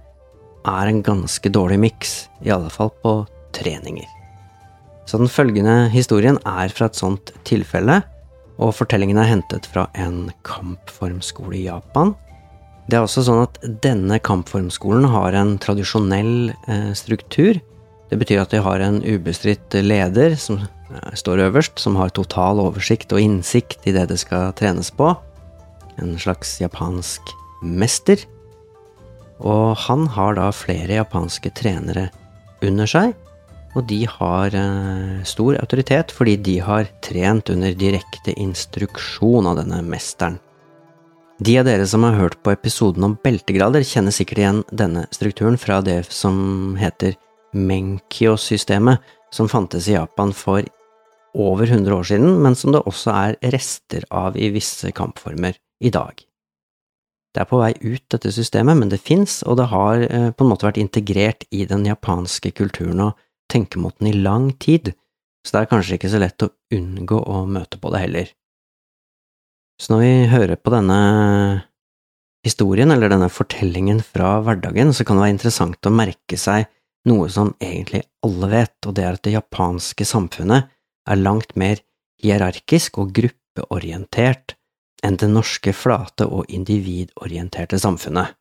er 0.63 0.89
en 0.89 1.03
ganske 1.03 1.51
dårlig 1.51 1.79
miks, 1.83 2.13
i 2.45 2.53
alle 2.55 2.71
fall 2.71 2.93
på 3.03 3.23
treninger. 3.57 4.09
Så 5.09 5.19
den 5.19 5.31
følgende 5.33 5.91
historien 5.93 6.39
er 6.47 6.71
fra 6.73 6.87
et 6.89 6.99
sånt 6.99 7.33
tilfelle, 7.49 8.03
og 8.63 8.77
fortellingen 8.77 9.19
er 9.19 9.31
hentet 9.33 9.67
fra 9.67 9.89
en 9.99 10.29
kampformskole 10.47 11.57
i 11.59 11.67
Japan 11.67 12.15
det 12.91 12.99
er 12.99 13.05
også 13.05 13.23
sånn 13.27 13.45
at 13.45 13.61
denne 13.85 14.19
kampformskolen 14.23 15.07
har 15.13 15.37
en 15.39 15.55
tradisjonell 15.63 16.51
eh, 16.67 16.91
struktur. 16.99 17.61
Det 18.11 18.19
betyr 18.21 18.43
at 18.43 18.53
de 18.53 18.63
har 18.65 18.83
en 18.83 18.99
ubestridt 19.07 19.77
leder 19.79 20.35
som 20.41 20.59
eh, 20.65 21.13
står 21.19 21.45
øverst, 21.47 21.79
som 21.79 21.97
har 22.01 22.13
total 22.15 22.61
oversikt 22.65 23.15
og 23.15 23.23
innsikt 23.23 23.87
i 23.87 23.95
det 23.95 24.09
det 24.11 24.19
skal 24.25 24.51
trenes 24.59 24.91
på. 24.99 25.13
En 26.03 26.17
slags 26.19 26.59
japansk 26.61 27.33
mester. 27.63 28.27
Og 29.39 29.79
han 29.87 30.09
har 30.15 30.37
da 30.39 30.51
flere 30.55 30.99
japanske 30.99 31.55
trenere 31.55 32.09
under 32.63 32.87
seg, 32.87 33.15
og 33.73 33.87
de 33.89 34.03
har 34.11 34.55
eh, 34.59 35.23
stor 35.27 35.57
autoritet 35.63 36.13
fordi 36.15 36.37
de 36.51 36.59
har 36.67 36.91
trent 37.05 37.51
under 37.55 37.75
direkte 37.79 38.35
instruksjon 38.37 39.49
av 39.49 39.63
denne 39.63 39.81
mesteren. 39.87 40.43
De 41.41 41.57
av 41.59 41.65
dere 41.65 41.87
som 41.89 42.05
har 42.05 42.19
hørt 42.19 42.37
på 42.45 42.53
episoden 42.53 43.05
om 43.07 43.17
beltegrader, 43.25 43.85
kjenner 43.87 44.15
sikkert 44.15 44.43
igjen 44.43 44.61
denne 44.71 45.07
strukturen 45.15 45.57
fra 45.59 45.81
det 45.85 46.03
som 46.13 46.77
heter 46.79 47.17
Menkyo-systemet, 47.57 49.01
som 49.33 49.49
fantes 49.49 49.89
i 49.89 49.97
Japan 49.97 50.35
for 50.37 50.67
over 51.33 51.67
100 51.67 51.95
år 51.97 52.05
siden, 52.05 52.37
men 52.45 52.55
som 52.59 52.75
det 52.75 52.83
også 52.85 53.15
er 53.17 53.39
rester 53.55 54.05
av 54.13 54.37
i 54.37 54.51
visse 54.53 54.93
kampformer 54.93 55.57
i 55.81 55.91
dag. 55.91 56.21
Det 57.33 57.41
er 57.41 57.49
på 57.49 57.63
vei 57.63 57.73
ut, 57.81 58.05
dette 58.13 58.33
systemet, 58.35 58.77
men 58.77 58.93
det 58.93 59.01
fins, 59.01 59.41
og 59.49 59.57
det 59.57 59.71
har 59.73 60.05
eh, 60.05 60.29
på 60.37 60.45
en 60.45 60.51
måte 60.51 60.69
vært 60.69 60.83
integrert 60.83 61.47
i 61.49 61.65
den 61.69 61.87
japanske 61.89 62.53
kulturen 62.53 63.01
og 63.07 63.17
tenkemåten 63.53 64.11
i 64.11 64.19
lang 64.19 64.51
tid, 64.61 64.93
så 65.43 65.57
det 65.57 65.63
er 65.63 65.73
kanskje 65.73 65.97
ikke 65.97 66.13
så 66.13 66.21
lett 66.21 66.45
å 66.45 66.53
unngå 66.77 67.25
å 67.25 67.43
møte 67.49 67.81
på 67.81 67.91
det 67.95 68.05
heller. 68.05 68.35
Så 69.83 69.91
når 69.91 70.03
vi 70.05 70.11
hører 70.31 70.59
på 70.63 70.71
denne 70.71 70.97
historien, 72.47 72.93
eller 72.95 73.11
denne 73.11 73.27
fortellingen 73.33 73.99
fra 74.07 74.37
hverdagen, 74.47 74.93
så 74.95 75.03
kan 75.03 75.19
det 75.19 75.25
være 75.25 75.35
interessant 75.35 75.89
å 75.89 75.95
merke 75.95 76.39
seg 76.39 76.69
noe 77.11 77.27
som 77.35 77.51
egentlig 77.59 78.05
alle 78.23 78.51
vet, 78.53 78.77
og 78.87 78.95
det 78.95 79.07
er 79.07 79.17
at 79.19 79.25
det 79.27 79.35
japanske 79.35 80.07
samfunnet 80.07 80.71
er 81.11 81.19
langt 81.19 81.57
mer 81.59 81.83
hierarkisk 82.23 83.01
og 83.03 83.11
gruppeorientert 83.17 84.55
enn 85.03 85.19
det 85.19 85.33
norske 85.33 85.75
flate 85.75 86.29
og 86.31 86.47
individorienterte 86.55 87.81
samfunnet. 87.83 88.39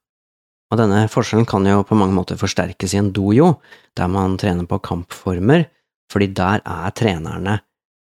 Og 0.71 0.77
denne 0.77 1.07
forskjellen 1.09 1.49
kan 1.49 1.65
jo 1.65 1.81
på 1.81 1.97
mange 1.97 2.13
måter 2.15 2.37
forsterkes 2.37 2.93
i 2.93 3.01
en 3.01 3.09
dojo, 3.17 3.55
der 3.97 4.13
man 4.13 4.37
trener 4.37 4.69
på 4.69 4.77
kampformer, 4.85 5.65
fordi 6.13 6.29
der 6.37 6.61
er 6.61 6.93
trenerne 6.93 7.57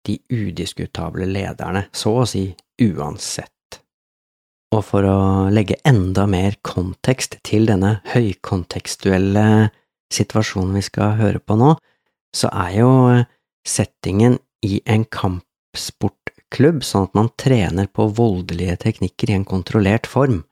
de 0.05 0.19
udiskutable 0.29 1.27
lederne, 1.29 1.87
så 1.91 2.13
å 2.21 2.27
si 2.29 2.47
uansett. 2.81 3.51
Og 4.75 4.83
for 4.83 5.07
å 5.07 5.19
legge 5.53 5.77
enda 5.87 6.25
mer 6.27 6.57
kontekst 6.65 7.37
til 7.47 7.67
denne 7.69 7.99
høykontekstuelle 8.11 9.45
situasjonen 10.13 10.75
vi 10.75 10.83
skal 10.85 11.15
høre 11.19 11.41
på 11.41 11.57
nå, 11.59 11.75
så 12.35 12.51
er 12.51 12.73
jo 12.81 12.89
settingen 13.65 14.37
i 14.65 14.81
en 14.89 15.05
kampsportklubb 15.07 16.83
sånn 16.85 17.07
at 17.07 17.15
man 17.17 17.31
trener 17.39 17.87
på 17.87 18.09
voldelige 18.17 18.77
teknikker 18.83 19.31
i 19.31 19.37
en 19.37 19.47
kontrollert 19.47 20.09
form. 20.09 20.43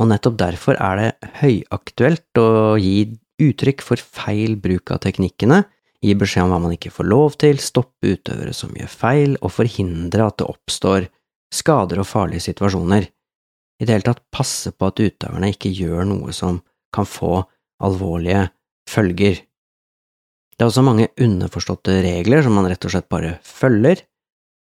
Og 0.00 0.08
nettopp 0.10 0.38
derfor 0.40 0.78
er 0.80 1.00
det 1.00 1.32
høyaktuelt 1.40 2.40
å 2.40 2.76
gi 2.80 3.10
uttrykk 3.40 3.84
for 3.84 4.00
feil 4.00 4.56
bruk 4.60 4.92
av 4.92 5.00
teknikkene 5.04 5.62
gi 6.00 6.14
beskjed 6.16 6.46
om 6.46 6.54
hva 6.54 6.60
man 6.64 6.74
ikke 6.74 6.92
får 6.94 7.08
lov 7.08 7.36
til, 7.40 7.60
stoppe 7.60 8.14
utøvere 8.14 8.54
som 8.56 8.72
gjør 8.76 8.92
feil, 8.92 9.36
og 9.44 9.52
forhindre 9.52 10.26
at 10.26 10.38
det 10.40 10.48
oppstår 10.48 11.08
skader 11.52 12.00
og 12.00 12.08
farlige 12.08 12.46
situasjoner. 12.48 13.08
I 13.80 13.86
det 13.86 13.94
hele 13.94 14.06
tatt 14.06 14.24
passe 14.32 14.72
på 14.72 14.90
at 14.90 15.00
utøverne 15.00 15.50
ikke 15.52 15.72
gjør 15.72 16.06
noe 16.08 16.34
som 16.36 16.60
kan 16.94 17.08
få 17.08 17.40
alvorlige 17.84 18.48
følger. 18.90 19.40
Det 20.56 20.64
er 20.64 20.68
også 20.68 20.84
mange 20.84 21.08
underforståtte 21.20 22.00
regler 22.04 22.44
som 22.44 22.56
man 22.58 22.68
rett 22.68 22.84
og 22.84 22.92
slett 22.92 23.08
bare 23.12 23.36
følger. 23.46 24.02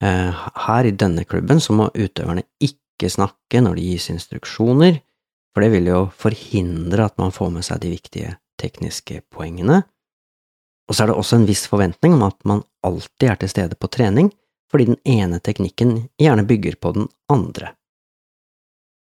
Eh, 0.04 0.48
her 0.68 0.88
i 0.88 0.96
denne 0.96 1.24
klubben 1.26 1.62
så 1.64 1.76
må 1.76 1.88
utøverne 1.96 2.44
ikke 2.60 3.10
snakke 3.12 3.62
når 3.64 3.78
det 3.78 3.86
gis 3.88 4.10
instruksjoner, 4.12 5.00
for 5.54 5.64
det 5.64 5.72
vil 5.74 5.88
jo 5.90 6.02
forhindre 6.14 7.08
at 7.08 7.16
man 7.22 7.32
får 7.34 7.54
med 7.56 7.66
seg 7.66 7.80
de 7.82 7.94
viktige 7.96 8.36
tekniske 8.60 9.24
poengene. 9.34 9.86
Og 10.88 10.96
så 10.96 11.04
er 11.04 11.12
det 11.12 11.18
også 11.20 11.40
en 11.40 11.48
viss 11.48 11.66
forventning 11.68 12.16
om 12.16 12.24
at 12.30 12.38
man 12.48 12.64
alltid 12.88 13.30
er 13.30 13.40
til 13.42 13.52
stede 13.52 13.76
på 13.76 13.90
trening, 13.92 14.32
fordi 14.72 14.90
den 14.92 15.00
ene 15.08 15.40
teknikken 15.44 16.08
gjerne 16.20 16.46
bygger 16.48 16.78
på 16.80 16.94
den 16.96 17.10
andre. 17.32 17.74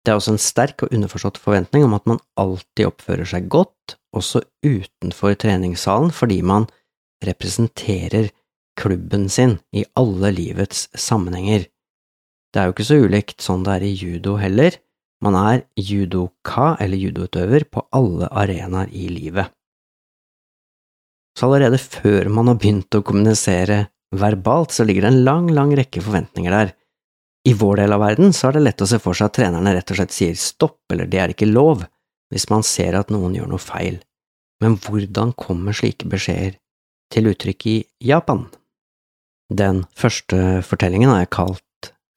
Det 0.05 0.12
er 0.12 0.19
også 0.19 0.35
en 0.35 0.43
sterk 0.43 0.83
og 0.85 0.95
underforstått 0.97 1.39
forventning 1.39 1.85
om 1.85 1.95
at 1.95 2.07
man 2.09 2.21
alltid 2.41 2.89
oppfører 2.89 3.29
seg 3.29 3.50
godt, 3.53 3.97
også 4.17 4.43
utenfor 4.65 5.37
treningssalen, 5.39 6.11
fordi 6.11 6.41
man 6.43 6.67
representerer 7.27 8.31
klubben 8.81 9.29
sin 9.29 9.59
i 9.77 9.85
alle 9.99 10.33
livets 10.33 10.89
sammenhenger. 10.97 11.67
Det 12.50 12.61
er 12.61 12.69
jo 12.69 12.75
ikke 12.75 12.89
så 12.89 13.03
ulikt 13.05 13.45
sånn 13.45 13.67
det 13.67 13.77
er 13.77 13.87
i 13.87 13.93
judo 13.95 14.39
heller, 14.41 14.79
man 15.21 15.37
er 15.37 15.67
judoka 15.77 16.75
eller 16.81 16.97
judoutøver 16.97 17.67
på 17.69 17.85
alle 17.93 18.31
arenaer 18.33 18.89
i 18.97 19.11
livet. 19.12 19.53
Så 21.39 21.47
allerede 21.47 21.79
før 21.81 22.29
man 22.33 22.51
har 22.51 22.59
begynt 22.61 22.95
å 22.97 23.03
kommunisere 23.07 23.87
verbalt, 24.17 24.75
så 24.75 24.85
ligger 24.85 25.07
det 25.07 25.13
en 25.13 25.25
lang, 25.25 25.49
lang 25.55 25.73
rekke 25.79 26.03
forventninger 26.03 26.55
der. 26.55 26.75
I 27.49 27.55
vår 27.57 27.81
del 27.81 27.95
av 27.97 28.03
verden 28.03 28.35
så 28.37 28.49
er 28.49 28.59
det 28.59 28.65
lett 28.67 28.83
å 28.85 28.89
se 28.91 28.99
for 29.01 29.17
seg 29.17 29.31
at 29.31 29.39
trenerne 29.39 29.73
rett 29.73 29.93
og 29.93 30.01
slett 30.01 30.13
sier 30.15 30.37
stopp 30.37 30.93
eller 30.93 31.09
det 31.09 31.21
er 31.23 31.33
ikke 31.33 31.49
lov, 31.49 31.87
hvis 32.31 32.51
man 32.51 32.67
ser 32.67 32.99
at 32.99 33.13
noen 33.15 33.39
gjør 33.39 33.49
noe 33.55 33.63
feil. 33.63 34.01
Men 34.61 34.77
hvordan 34.77 35.33
kommer 35.41 35.77
slike 35.77 36.09
beskjeder 36.11 36.59
til 37.11 37.31
uttrykk 37.33 37.67
i 37.71 37.77
Japan? 38.11 38.45
Den 39.51 39.87
første 39.99 40.61
fortellingen 40.67 41.11
har 41.11 41.25
jeg 41.25 41.35
kalt 41.39 41.65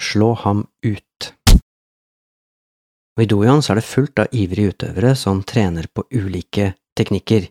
Slå 0.03 0.33
ham 0.33 0.65
ut. 0.83 1.33
Og 3.13 3.21
i 3.23 3.27
dojoen 3.29 3.61
er 3.61 3.77
det 3.79 3.85
fullt 3.87 4.19
av 4.19 4.33
ivrige 4.35 4.73
utøvere 4.73 5.13
som 5.15 5.43
trener 5.47 5.87
på 5.87 6.03
ulike 6.11 6.73
teknikker. 6.97 7.45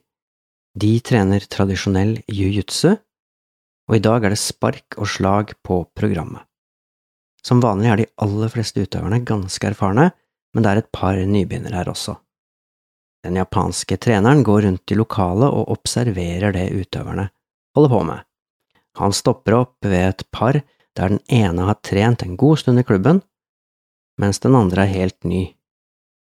De 0.78 0.92
trener 1.04 1.44
tradisjonell 1.52 2.16
jiu-jitsu, 2.32 2.94
og 3.88 3.96
i 3.96 4.02
dag 4.02 4.24
er 4.24 4.32
det 4.32 4.40
spark 4.40 4.96
og 4.96 5.08
slag 5.10 5.52
på 5.64 5.82
programmet. 5.92 6.46
Som 7.44 7.60
vanlig 7.60 7.90
er 7.90 8.00
de 8.00 8.10
aller 8.22 8.52
fleste 8.52 8.84
utøverne 8.84 9.20
ganske 9.26 9.68
erfarne, 9.68 10.10
men 10.54 10.64
det 10.64 10.70
er 10.70 10.80
et 10.82 10.92
par 10.94 11.18
nybegynnere 11.18 11.80
her 11.80 11.90
også. 11.92 12.14
Den 13.22 13.36
japanske 13.38 13.98
treneren 14.02 14.42
går 14.46 14.64
rundt 14.66 14.92
i 14.94 14.98
lokalet 14.98 15.50
og 15.50 15.70
observerer 15.76 16.54
det 16.54 16.70
utøverne 16.74 17.28
holder 17.76 17.92
på 17.92 18.02
med. 18.08 18.22
Han 18.98 19.14
stopper 19.16 19.56
opp 19.60 19.76
ved 19.86 20.08
et 20.08 20.24
par 20.34 20.58
der 20.96 21.08
den 21.14 21.20
ene 21.32 21.68
har 21.68 21.80
trent 21.80 22.22
en 22.22 22.36
god 22.36 22.60
stund 22.60 22.80
i 22.80 22.84
klubben, 22.84 23.22
mens 24.20 24.42
den 24.44 24.56
andre 24.56 24.84
er 24.84 24.92
helt 24.92 25.24
ny. 25.24 25.46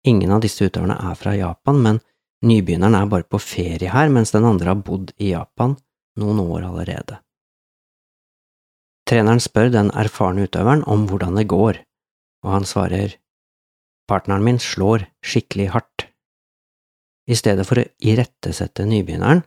Ingen 0.07 0.31
av 0.35 0.41
disse 0.43 0.65
utøverne 0.65 0.97
er 0.99 1.15
fra 1.19 1.35
Japan, 1.35 1.79
men 1.83 2.01
nybegynneren 2.45 2.95
er 2.95 3.09
bare 3.11 3.27
på 3.27 3.39
ferie 3.41 3.91
her, 3.91 4.11
mens 4.13 4.31
den 4.35 4.47
andre 4.47 4.73
har 4.73 4.83
bodd 4.85 5.11
i 5.17 5.33
Japan 5.33 5.75
noen 6.19 6.39
år 6.43 6.67
allerede. 6.69 7.19
Treneren 9.09 9.41
spør 9.41 9.71
den 9.73 9.89
erfarne 9.97 10.45
utøveren 10.45 10.83
om 10.85 11.07
hvordan 11.09 11.39
det 11.39 11.47
går, 11.49 11.81
og 12.45 12.51
han 12.53 12.67
svarer 12.69 13.17
partneren 14.09 14.45
min 14.45 14.59
slår 14.61 15.07
skikkelig 15.25 15.69
hardt. 15.73 16.05
I 17.29 17.37
stedet 17.37 17.65
for 17.69 17.81
å 17.81 17.87
irettesette 18.01 18.85
nybegynneren, 18.89 19.43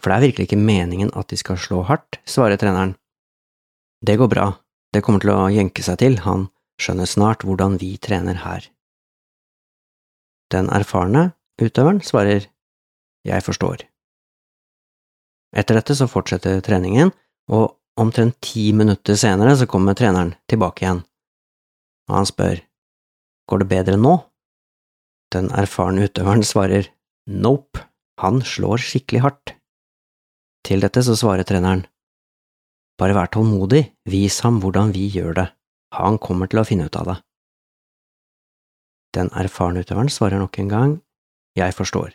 for 0.00 0.08
det 0.08 0.16
er 0.16 0.26
virkelig 0.26 0.48
ikke 0.48 0.60
meningen 0.60 1.12
at 1.18 1.28
de 1.32 1.38
skal 1.40 1.60
slå 1.60 1.82
hardt, 1.88 2.20
svarer 2.28 2.60
treneren. 2.60 2.94
Det 4.04 4.16
går 4.18 4.30
bra, 4.32 4.46
det 4.92 5.02
kommer 5.04 5.22
til 5.22 5.34
å 5.34 5.50
jenke 5.52 5.84
seg 5.84 6.00
til, 6.00 6.18
han 6.24 6.48
skjønner 6.80 7.08
snart 7.08 7.44
hvordan 7.46 7.76
vi 7.80 7.94
trener 8.02 8.40
her. 8.44 8.64
Den 10.52 10.68
erfarne 10.72 11.30
utøveren 11.60 12.00
svarer 12.06 12.48
jeg 13.26 13.44
forstår. 13.44 13.84
Etter 15.52 15.76
dette 15.76 15.94
så 15.98 16.08
fortsetter 16.08 16.62
treningen, 16.64 17.12
og 17.52 17.76
Omtrent 18.00 18.38
ti 18.40 18.70
minutter 18.72 19.18
senere 19.20 19.52
så 19.60 19.66
kommer 19.68 19.92
treneren 19.92 20.32
tilbake 20.48 20.84
igjen, 20.84 21.02
og 22.08 22.14
han 22.16 22.28
spør 22.28 22.62
Går 23.50 23.60
det 23.60 23.68
bedre 23.68 23.98
nå? 24.00 24.14
Den 25.34 25.50
erfarne 25.52 26.06
utøveren 26.08 26.44
svarer 26.46 26.88
Nope, 27.28 27.82
han 28.22 28.40
slår 28.40 28.80
skikkelig 28.80 29.20
hardt. 29.26 29.52
Til 30.64 30.80
dette 30.80 31.02
så 31.04 31.18
svarer 31.18 31.44
treneren 31.44 31.84
Bare 32.96 33.16
vær 33.18 33.28
tålmodig, 33.34 33.84
vis 34.08 34.40
ham 34.46 34.62
hvordan 34.62 34.94
vi 34.96 35.10
gjør 35.12 35.36
det, 35.36 35.46
han 35.92 36.16
kommer 36.22 36.48
til 36.48 36.62
å 36.62 36.66
finne 36.68 36.88
ut 36.88 36.96
av 36.96 37.10
det. 37.10 37.18
Den 39.12 39.28
erfarne 39.36 39.84
utøveren 39.84 40.08
svarer 40.08 40.40
nok 40.40 40.56
en 40.62 40.72
gang 40.72 40.92
Jeg 41.58 41.74
forstår. 41.76 42.14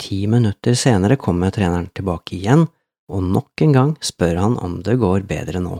Ti 0.00 0.24
minutter 0.30 0.74
senere 0.78 1.18
kommer 1.20 1.52
treneren 1.54 1.90
tilbake 1.94 2.38
igjen 2.38 2.64
og 3.10 3.26
nok 3.26 3.64
en 3.66 3.74
gang 3.76 3.92
spør 4.04 4.38
han 4.40 4.56
om 4.64 4.80
det 4.86 4.96
går 5.02 5.26
bedre 5.28 5.60
nå. 5.62 5.76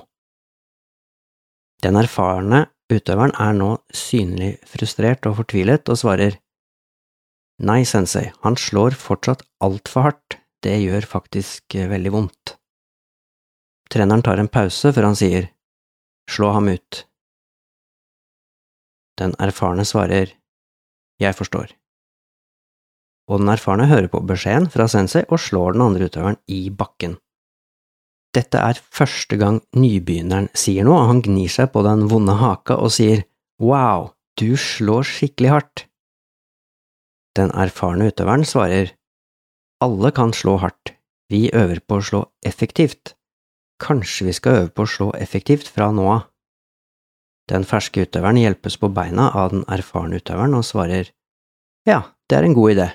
Den 1.81 1.97
erfarne 1.97 2.67
utøveren 2.93 3.33
er 3.41 3.55
nå 3.57 3.71
synlig 3.95 4.57
frustrert 4.69 5.27
og 5.31 5.39
fortvilet 5.41 5.89
og 5.89 6.01
svarer 6.03 6.39
Nei, 7.61 7.83
sensei, 7.85 8.31
han 8.41 8.57
slår 8.57 8.95
fortsatt 8.97 9.43
altfor 9.61 10.07
hardt, 10.07 10.39
det 10.65 10.79
gjør 10.81 11.05
faktisk 11.09 11.77
veldig 11.77 12.13
vondt. 12.15 12.55
Treneren 13.93 14.25
tar 14.25 14.41
en 14.41 14.49
pause 14.49 14.93
før 14.97 15.11
han 15.11 15.19
sier 15.19 15.51
Slå 16.31 16.53
ham 16.55 16.71
ut. 16.71 17.01
Den 19.21 19.35
erfarne 19.43 19.85
svarer 19.89 20.31
Jeg 21.21 21.37
forstår 21.37 21.77
og 23.31 23.39
den 23.39 23.51
erfarne 23.53 23.87
hører 23.87 24.11
på 24.11 24.23
beskjeden 24.27 24.69
fra 24.73 24.89
sensei 24.91 25.23
og 25.31 25.39
slår 25.41 25.77
den 25.77 25.85
andre 25.85 26.09
utøveren 26.11 26.39
i 26.51 26.65
bakken. 26.75 27.17
Dette 28.35 28.63
er 28.63 28.79
første 28.95 29.39
gang 29.39 29.59
nybegynneren 29.75 30.51
sier 30.55 30.87
noe, 30.87 30.99
og 31.03 31.11
han 31.11 31.23
gnir 31.27 31.51
seg 31.51 31.71
på 31.75 31.83
den 31.87 32.07
vonde 32.11 32.37
haka 32.39 32.79
og 32.79 32.93
sier 32.95 33.25
wow, 33.63 34.11
du 34.39 34.55
slår 34.59 35.07
skikkelig 35.07 35.53
hardt. 35.55 35.85
Den 37.39 37.51
erfarne 37.55 38.11
utøveren 38.11 38.47
svarer 38.47 38.95
alle 39.83 40.11
kan 40.15 40.35
slå 40.37 40.59
hardt, 40.63 40.95
vi 41.31 41.49
øver 41.55 41.81
på 41.87 41.99
å 41.99 42.07
slå 42.07 42.25
effektivt, 42.47 43.15
kanskje 43.83 44.27
vi 44.29 44.35
skal 44.37 44.59
øve 44.65 44.73
på 44.75 44.85
å 44.85 44.93
slå 44.95 45.11
effektivt 45.19 45.71
fra 45.71 45.91
nå 45.95 46.07
av. 46.11 46.30
Den 47.51 47.65
ferske 47.67 48.05
utøveren 48.07 48.39
hjelpes 48.39 48.77
på 48.79 48.89
beina 48.95 49.33
av 49.35 49.51
den 49.51 49.65
erfarne 49.67 50.21
utøveren 50.21 50.55
og 50.55 50.63
svarer 50.69 51.11
ja, 51.89 52.03
det 52.29 52.37
er 52.37 52.47
en 52.47 52.55
god 52.55 52.75
idé. 52.77 52.87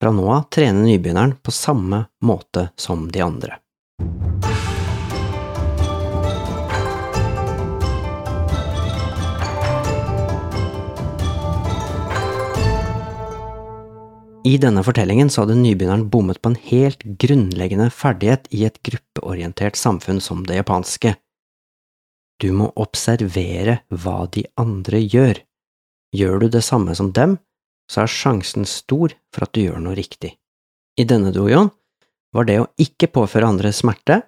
Fra 0.00 0.12
nå 0.14 0.24
av 0.32 0.46
trener 0.54 0.86
nybegynneren 0.86 1.34
på 1.42 1.52
samme 1.52 2.04
måte 2.24 2.68
som 2.78 3.08
de 3.12 3.20
andre. 3.20 3.58
I 14.48 14.54
denne 14.62 14.80
fortellingen 14.86 15.28
så 15.28 15.42
hadde 15.42 15.58
nybegynneren 15.58 16.08
bommet 16.08 16.38
på 16.40 16.54
en 16.54 16.60
helt 16.70 17.02
grunnleggende 17.20 17.90
ferdighet 17.92 18.48
i 18.54 18.64
et 18.70 18.78
gruppeorientert 18.86 19.76
samfunn 19.76 20.22
som 20.24 20.46
det 20.48 20.62
japanske. 20.62 21.18
Du 22.38 22.52
må 22.54 22.70
observere 22.78 23.80
hva 23.90 24.26
de 24.30 24.44
andre 24.60 25.00
gjør. 25.02 25.40
Gjør 26.14 26.44
du 26.44 26.48
det 26.54 26.62
samme 26.64 26.94
som 26.94 27.10
dem, 27.12 27.36
så 27.90 28.04
er 28.04 28.12
sjansen 28.12 28.68
stor 28.68 29.14
for 29.34 29.46
at 29.46 29.54
du 29.56 29.64
gjør 29.64 29.80
noe 29.82 29.96
riktig. 29.98 30.36
I 30.98 31.06
denne 31.08 31.32
dojoen 31.34 31.70
var 32.34 32.46
det 32.48 32.58
å 32.60 32.68
ikke 32.80 33.10
påføre 33.10 33.48
andre 33.48 33.72
smerte 33.74 34.22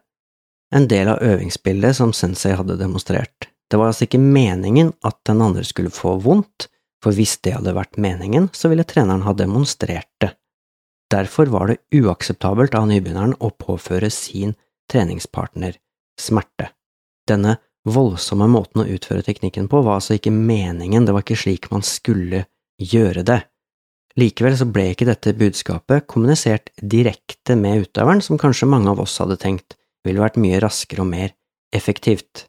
en 0.75 0.87
del 0.91 1.11
av 1.11 1.23
øvingsbildet 1.23 1.97
som 1.99 2.13
sensei 2.15 2.55
hadde 2.55 2.79
demonstrert. 2.79 3.49
Det 3.71 3.79
var 3.79 3.91
altså 3.91 4.07
ikke 4.07 4.23
meningen 4.23 4.93
at 5.07 5.19
den 5.27 5.43
andre 5.43 5.65
skulle 5.67 5.93
få 5.95 6.17
vondt, 6.23 6.69
for 7.03 7.17
hvis 7.17 7.39
det 7.45 7.55
hadde 7.57 7.75
vært 7.75 7.99
meningen, 8.03 8.51
så 8.53 8.71
ville 8.71 8.85
treneren 8.85 9.25
ha 9.25 9.35
demonstrert 9.35 10.11
det. 10.23 10.35
Derfor 11.11 11.51
var 11.51 11.71
det 11.71 11.81
uakseptabelt 11.97 12.75
av 12.79 12.87
nybegynneren 12.91 13.35
å 13.43 13.51
påføre 13.51 14.11
sin 14.15 14.55
treningspartner 14.91 15.79
smerte. 16.21 16.71
Denne 17.27 17.57
voldsomme 17.89 18.49
måten 18.51 18.83
å 18.83 18.89
utføre 18.89 19.25
teknikken 19.25 19.69
på 19.71 19.81
var 19.85 20.01
altså 20.01 20.17
ikke 20.19 20.33
meningen, 20.35 21.07
det 21.07 21.15
var 21.17 21.25
ikke 21.25 21.39
slik 21.41 21.71
man 21.73 21.85
skulle 21.87 22.45
gjøre 22.81 23.25
det. 23.27 23.41
Likevel 24.21 24.57
så 24.59 24.67
ble 24.67 24.91
ikke 24.93 25.07
dette 25.09 25.37
budskapet 25.39 26.09
kommunisert 26.11 26.73
direkte 26.83 27.57
med 27.57 27.87
utøveren, 27.87 28.23
som 28.25 28.41
kanskje 28.41 28.69
mange 28.69 28.91
av 28.91 29.01
oss 29.03 29.17
hadde 29.23 29.39
tenkt 29.41 29.79
ville 30.05 30.23
vært 30.23 30.41
mye 30.41 30.61
raskere 30.63 31.05
og 31.05 31.11
mer 31.13 31.35
effektivt. 31.77 32.47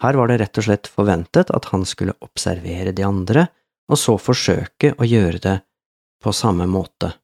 Her 0.00 0.16
var 0.16 0.30
det 0.30 0.40
rett 0.40 0.60
og 0.60 0.66
slett 0.66 0.88
forventet 0.88 1.50
at 1.52 1.70
han 1.72 1.84
skulle 1.88 2.16
observere 2.24 2.92
de 2.96 3.04
andre, 3.04 3.48
og 3.90 3.98
så 3.98 4.14
forsøke 4.20 4.94
å 4.96 5.08
gjøre 5.08 5.40
det 5.42 5.56
på 6.22 6.32
samme 6.36 6.66
måte. 6.70 7.14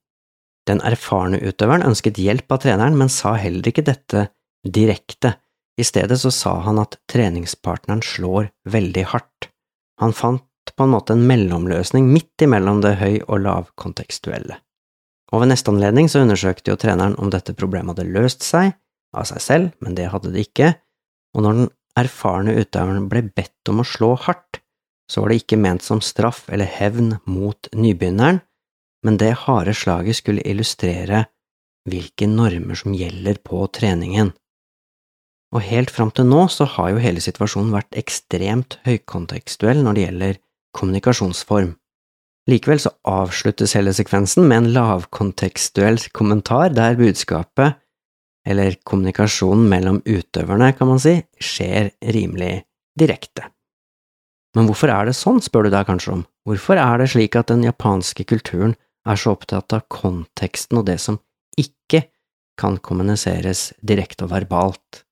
Den 0.67 0.81
erfarne 0.85 1.39
utøveren 1.39 1.87
ønsket 1.87 2.19
hjelp 2.19 2.51
av 2.53 2.65
treneren, 2.65 2.97
men 2.99 3.13
sa 3.13 3.37
heller 3.39 3.71
ikke 3.71 3.87
dette 3.87 4.27
direkte. 4.65 5.37
I 5.77 5.85
stedet 5.85 6.19
så 6.21 6.33
sa 6.33 6.55
han 6.65 6.81
at 6.81 6.97
treningspartneren 7.13 8.03
slår 8.05 8.51
veldig 8.69 9.05
hardt. 9.13 9.51
Han 10.01 10.15
fant 10.17 10.45
på 10.77 10.85
en 10.85 10.93
måte 10.93 11.15
en 11.15 11.27
mellomløsning 11.29 12.09
midt 12.11 12.43
imellom 12.43 12.81
det 12.85 12.97
høy- 13.01 13.25
og 13.29 13.43
lavkontekstuelle. 13.45 14.59
Og 15.33 15.43
ved 15.43 15.51
neste 15.51 15.73
anledning 15.73 16.09
så 16.11 16.23
undersøkte 16.25 16.73
jo 16.73 16.81
treneren 16.81 17.17
om 17.21 17.31
dette 17.33 17.55
problemet 17.57 17.97
hadde 17.97 18.13
løst 18.15 18.47
seg, 18.47 18.75
av 19.17 19.27
seg 19.29 19.43
selv, 19.43 19.73
men 19.81 19.97
det 19.99 20.11
hadde 20.13 20.33
det 20.35 20.47
ikke, 20.49 20.75
og 21.37 21.45
når 21.45 21.59
den 21.61 21.71
erfarne 21.97 22.55
utøveren 22.57 23.09
ble 23.11 23.25
bedt 23.37 23.71
om 23.73 23.83
å 23.83 23.89
slå 23.89 24.15
hardt, 24.27 24.61
så 25.11 25.23
var 25.23 25.31
det 25.31 25.43
ikke 25.43 25.61
ment 25.61 25.85
som 25.87 26.03
straff 26.03 26.45
eller 26.53 26.69
hevn 26.69 27.17
mot 27.31 27.69
nybegynneren, 27.75 28.41
men 29.07 29.19
det 29.21 29.37
harde 29.45 29.75
slaget 29.77 30.19
skulle 30.19 30.45
illustrere 30.47 31.27
hvilke 31.87 32.27
normer 32.27 32.79
som 32.79 32.95
gjelder 32.97 33.39
på 33.47 33.61
treningen. 33.71 34.33
Og 35.55 35.63
helt 35.63 35.93
fram 35.95 36.11
til 36.15 36.27
nå 36.29 36.47
så 36.53 36.67
har 36.77 36.93
jo 36.93 37.03
hele 37.03 37.23
situasjonen 37.23 37.75
vært 37.75 37.99
ekstremt 37.99 38.79
høykontekstuell 38.87 39.83
når 39.85 39.97
det 39.97 40.07
gjelder 40.07 40.39
kommunikasjonsform. 40.77 41.75
Likevel 42.51 42.79
så 42.83 42.93
avsluttes 43.11 43.75
hele 43.75 43.95
sekvensen 43.97 44.47
med 44.47 44.61
en 44.61 44.73
lavkontekstuell 44.77 45.99
kommentar 46.15 46.71
der 46.75 46.99
budskapet, 46.99 47.81
eller 48.47 48.77
kommunikasjonen 48.87 49.67
mellom 49.71 49.99
utøverne, 50.07 50.71
kan 50.79 50.91
man 50.93 51.03
si, 51.03 51.17
skjer 51.43 51.91
rimelig 52.15 52.61
direkte. 52.99 53.49
Men 54.55 54.69
hvorfor 54.71 54.93
er 54.95 55.09
det 55.09 55.17
sånn, 55.19 55.43
spør 55.43 55.67
du 55.67 55.75
deg 55.75 55.89
kanskje 55.89 56.15
om, 56.15 56.23
hvorfor 56.47 56.79
er 56.79 57.03
det 57.03 57.11
slik 57.13 57.35
at 57.37 57.51
den 57.51 57.67
japanske 57.67 58.25
kulturen 58.31 58.77
er 59.07 59.19
så 59.19 59.35
opptatt 59.35 59.75
av 59.75 59.85
konteksten 59.93 60.79
og 60.81 60.87
det 60.87 61.01
som 61.03 61.19
ikke 61.59 62.07
kan 62.57 62.79
kommuniseres 62.79 63.73
direkte 63.83 64.25
og 64.25 64.33
verbalt? 64.33 65.03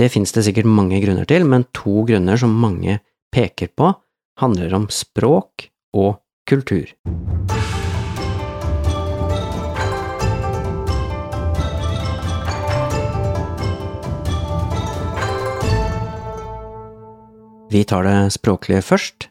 Det 0.00 0.06
finnes 0.08 0.32
det 0.32 0.46
sikkert 0.46 0.64
mange 0.64 0.96
grunner 1.02 1.26
til, 1.28 1.42
men 1.44 1.66
to 1.76 2.06
grunner 2.08 2.38
som 2.40 2.54
mange 2.56 2.94
peker 3.34 3.68
på, 3.76 3.90
handler 4.40 4.72
om 4.78 4.86
språk 4.88 5.66
og 5.92 6.14
kultur. 6.48 6.88
Vi 17.68 17.84
tar 17.84 18.08
det 18.08 18.16
språklige 18.40 18.80
først. 18.80 19.28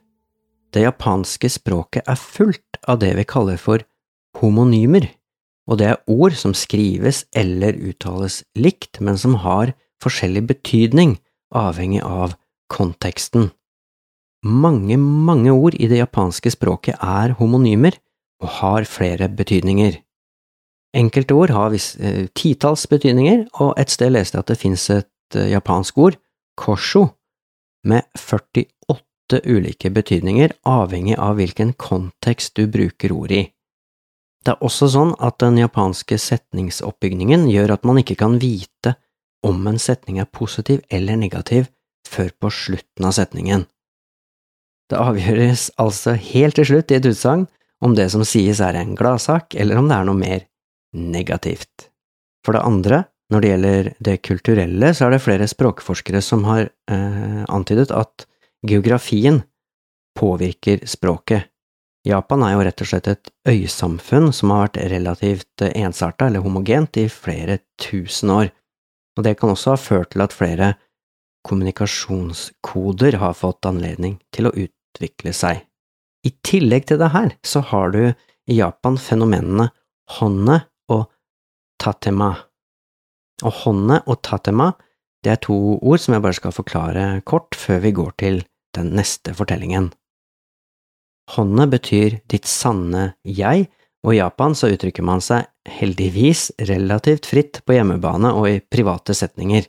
Det 0.69 0.86
japanske 0.86 1.49
språket 1.49 2.05
er 2.05 2.21
fullt 2.21 2.77
av 2.86 3.01
det 3.01 3.15
vi 3.17 3.25
kaller 3.25 3.58
for 3.58 3.82
homonymer, 4.38 5.10
og 5.65 5.82
det 5.82 5.89
er 5.95 6.01
ord 6.05 6.38
som 6.38 6.53
skrives 6.53 7.25
eller 7.34 7.73
uttales 7.73 8.43
likt, 8.53 9.01
men 9.01 9.17
som 9.17 9.41
har 9.41 9.73
forskjellig 10.04 10.46
betydning 10.50 11.18
avhengig 11.56 12.02
av 12.06 12.36
konteksten. 12.70 13.50
Mange, 14.46 14.98
mange 14.98 15.52
ord 15.52 15.76
i 15.76 15.90
det 15.92 16.00
japanske 16.00 16.52
språket 16.54 17.00
er 17.04 17.36
homonymer 17.40 17.98
og 18.40 18.54
har 18.62 18.88
flere 18.88 19.28
betydninger. 19.28 20.00
Enkelte 20.96 21.36
ord 21.36 21.52
har 21.54 21.70
vis, 21.70 21.96
eh, 22.00 22.28
titalls 22.34 22.88
betydninger, 22.88 23.48
og 23.60 23.74
et 23.78 23.90
sted 23.90 24.12
leste 24.12 24.38
jeg 24.38 24.40
at 24.40 24.48
det 24.48 24.58
finnes 24.58 24.90
et 24.90 25.36
eh, 25.36 25.52
japansk 25.52 25.98
ord, 25.98 26.18
kosho, 26.58 27.10
med 27.84 28.04
48 28.18 29.42
ulike 29.46 29.92
betydninger 29.94 30.56
avhengig 30.66 31.18
av 31.18 31.36
hvilken 31.36 31.74
kontekst 31.74 32.56
du 32.56 32.68
bruker 32.68 33.12
ordet 33.12 33.38
i. 33.38 33.46
Det 34.44 34.56
er 34.56 34.64
også 34.64 34.88
sånn 34.90 35.14
at 35.20 35.38
den 35.44 35.60
japanske 35.60 36.18
setningsoppbygningen 36.18 37.48
gjør 37.52 37.76
at 37.76 37.86
man 37.86 38.00
ikke 38.02 38.18
kan 38.20 38.40
vite 38.40 38.96
om 39.45 39.67
en 39.67 39.80
setning 39.80 40.19
er 40.19 40.30
positiv 40.30 40.82
eller 40.89 41.19
negativ 41.19 41.69
før 42.08 42.32
på 42.41 42.52
slutten 42.54 43.06
av 43.06 43.15
setningen. 43.15 43.65
Det 44.89 44.97
avgjøres 44.97 45.69
altså 45.78 46.15
helt 46.17 46.58
til 46.58 46.67
slutt 46.71 46.91
i 46.91 46.97
et 46.97 47.08
utsagn 47.10 47.45
om 47.86 47.93
det 47.95 48.10
som 48.12 48.25
sies 48.28 48.60
er 48.63 48.75
en 48.75 48.95
gladsak, 48.97 49.54
eller 49.56 49.80
om 49.80 49.88
det 49.88 49.99
er 49.99 50.08
noe 50.08 50.19
mer 50.19 50.47
negativt. 50.97 51.89
For 52.45 52.56
det 52.56 52.65
andre, 52.65 53.04
når 53.30 53.41
det 53.41 53.52
gjelder 53.52 53.91
det 54.10 54.17
kulturelle, 54.25 54.91
så 54.95 55.06
er 55.06 55.15
det 55.15 55.23
flere 55.23 55.47
språkforskere 55.47 56.21
som 56.25 56.43
har 56.49 56.65
eh, 56.65 57.43
antydet 57.47 57.93
at 57.93 58.25
geografien 58.67 59.43
påvirker 60.17 60.84
språket. 60.89 61.47
Japan 62.08 62.43
er 62.43 62.56
jo 62.56 62.63
rett 62.65 62.82
og 62.82 62.89
slett 62.89 63.10
et 63.12 63.32
øysamfunn 63.47 64.32
som 64.36 64.54
har 64.54 64.65
vært 64.65 64.80
relativt 64.91 65.65
ensarta, 65.69 66.28
eller 66.28 66.43
homogent, 66.43 66.97
i 66.97 67.12
flere 67.12 67.60
tusen 67.80 68.32
år, 68.34 68.49
og 69.19 69.25
det 69.27 69.36
kan 69.36 69.51
også 69.51 69.73
ha 69.73 69.79
ført 69.79 70.13
til 70.13 70.23
at 70.23 70.32
flere 70.32 70.73
kommunikasjonskoder 71.47 73.17
har 73.19 73.36
fått 73.36 73.67
anledning 73.67 74.15
til 74.32 74.47
å 74.47 74.55
utvikle 74.55 75.34
seg. 75.36 75.65
I 76.23 76.32
tillegg 76.43 76.88
til 76.88 76.99
det 77.01 77.12
her, 77.12 77.34
så 77.43 77.60
har 77.67 77.91
du 77.91 78.03
i 78.08 78.55
Japan 78.55 78.95
fenomenene 78.99 79.69
honne 80.19 80.62
og 80.91 81.10
tatema. 81.84 82.32
Og 83.43 83.60
honne 83.65 83.99
og 84.08 84.21
tatema, 84.23 84.71
det 85.23 85.36
er 85.36 85.43
to 85.43 85.58
ord 85.79 85.99
som 85.99 86.15
jeg 86.15 86.23
bare 86.23 86.39
skal 86.39 86.55
forklare 86.55 87.05
kort 87.27 87.60
før 87.60 87.84
vi 87.84 87.95
går 87.95 88.15
til 88.23 88.41
den 88.75 88.93
neste 88.95 89.36
fortellingen. 89.36 89.91
Honne 91.36 91.67
betyr 91.69 92.21
ditt 92.32 92.47
sanne 92.47 93.13
jeg, 93.27 93.67
og 94.03 94.15
i 94.15 94.21
Japan 94.21 94.55
så 94.55 94.71
uttrykker 94.71 95.03
man 95.05 95.19
seg 95.23 95.43
heldigvis 95.69 96.49
relativt 96.69 97.29
fritt 97.29 97.62
på 97.65 97.75
hjemmebane 97.77 98.32
og 98.36 98.47
i 98.49 98.62
private 98.62 99.15
setninger. 99.17 99.67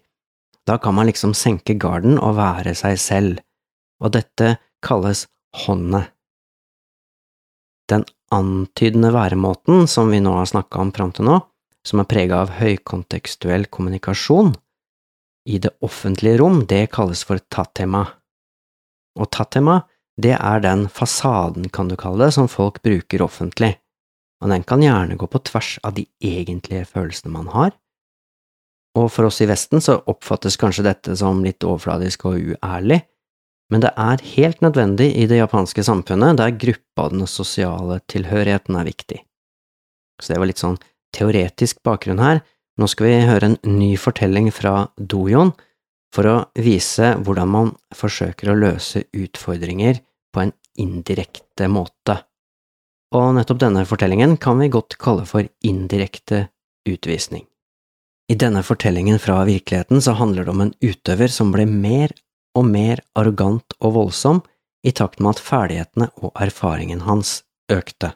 Da 0.67 0.79
kan 0.79 0.97
man 0.97 1.09
liksom 1.09 1.35
senke 1.37 1.77
garden 1.81 2.19
og 2.19 2.37
være 2.39 2.75
seg 2.79 2.99
selv, 3.01 3.43
og 4.03 4.15
dette 4.17 4.57
kalles 4.85 5.27
håndet. 5.65 6.11
Den 7.91 8.05
antydende 8.31 9.11
væremåten 9.15 9.89
som 9.91 10.13
vi 10.13 10.21
nå 10.23 10.37
har 10.37 10.51
snakka 10.51 10.83
om 10.83 10.93
fram 10.95 11.15
til 11.17 11.27
nå, 11.27 11.41
som 11.87 12.03
er 12.03 12.09
prega 12.11 12.43
av 12.45 12.53
høykontekstuell 12.61 13.67
kommunikasjon, 13.73 14.53
i 15.49 15.59
det 15.59 15.73
offentlige 15.81 16.39
rom, 16.39 16.65
det 16.69 16.91
kalles 16.95 17.23
for 17.27 17.41
tatema. 17.51 18.05
Og 19.19 19.31
tatema, 19.33 19.81
det 20.21 20.37
er 20.37 20.61
den 20.63 20.85
fasaden, 20.93 21.71
kan 21.73 21.89
du 21.89 21.97
kalle 21.99 22.27
det, 22.27 22.35
som 22.37 22.49
folk 22.49 22.83
bruker 22.85 23.25
offentlig, 23.25 23.73
og 24.41 24.53
den 24.53 24.65
kan 24.65 24.83
gjerne 24.83 25.19
gå 25.21 25.29
på 25.29 25.43
tvers 25.45 25.77
av 25.85 25.95
de 25.99 26.07
egentlige 26.25 26.89
følelsene 26.89 27.33
man 27.35 27.51
har. 27.53 27.73
Og 28.99 29.07
for 29.13 29.29
oss 29.29 29.39
i 29.45 29.49
Vesten 29.51 29.83
så 29.85 30.01
oppfattes 30.11 30.59
kanskje 30.61 30.87
dette 30.89 31.15
som 31.19 31.45
litt 31.45 31.63
overfladisk 31.67 32.27
og 32.31 32.41
uærlig, 32.55 33.03
men 33.71 33.85
det 33.85 33.93
er 33.95 34.23
helt 34.35 34.63
nødvendig 34.65 35.13
i 35.15 35.29
det 35.31 35.39
japanske 35.39 35.85
samfunnet, 35.87 36.41
der 36.41 36.57
gruppa 36.59 37.07
den 37.13 37.27
sosiale 37.31 38.01
tilhørigheten 38.11 38.75
er 38.81 38.89
viktig. 38.89 39.21
Så 40.21 40.33
det 40.33 40.41
var 40.43 40.51
litt 40.51 40.63
sånn 40.63 40.81
teoretisk 41.15 41.79
bakgrunn 41.87 42.23
her. 42.23 42.43
Nå 42.81 42.89
skal 42.91 43.07
vi 43.07 43.29
høre 43.29 43.53
en 43.53 43.79
ny 43.79 43.93
fortelling 44.01 44.51
fra 44.55 44.89
Dojon 44.99 45.53
for 46.15 46.27
å 46.27 46.37
vise 46.59 47.13
hvordan 47.23 47.53
man 47.53 47.71
forsøker 47.95 48.51
å 48.51 48.59
løse 48.59 49.05
utfordringer 49.15 50.03
på 50.35 50.43
en 50.43 50.53
indirekte 50.81 51.71
måte. 51.71 52.19
Og 53.15 53.33
nettopp 53.35 53.59
denne 53.63 53.83
fortellingen 53.89 54.37
kan 54.39 54.61
vi 54.63 54.71
godt 54.71 54.99
kalle 55.03 55.27
for 55.27 55.47
indirekte 55.67 56.47
utvisning. 56.89 57.47
I 58.31 58.37
denne 58.39 58.63
fortellingen 58.63 59.19
fra 59.19 59.43
virkeligheten 59.49 60.03
så 60.03 60.15
handler 60.15 60.47
det 60.47 60.55
om 60.55 60.61
en 60.63 60.75
utøver 60.79 61.33
som 61.35 61.51
ble 61.51 61.67
mer 61.67 62.15
og 62.55 62.69
mer 62.71 63.03
arrogant 63.19 63.75
og 63.81 63.97
voldsom 63.97 64.43
i 64.87 64.93
takt 64.95 65.19
med 65.19 65.35
at 65.35 65.43
ferdighetene 65.43 66.11
og 66.23 66.31
erfaringen 66.39 67.03
hans 67.09 67.41
økte. 67.73 68.15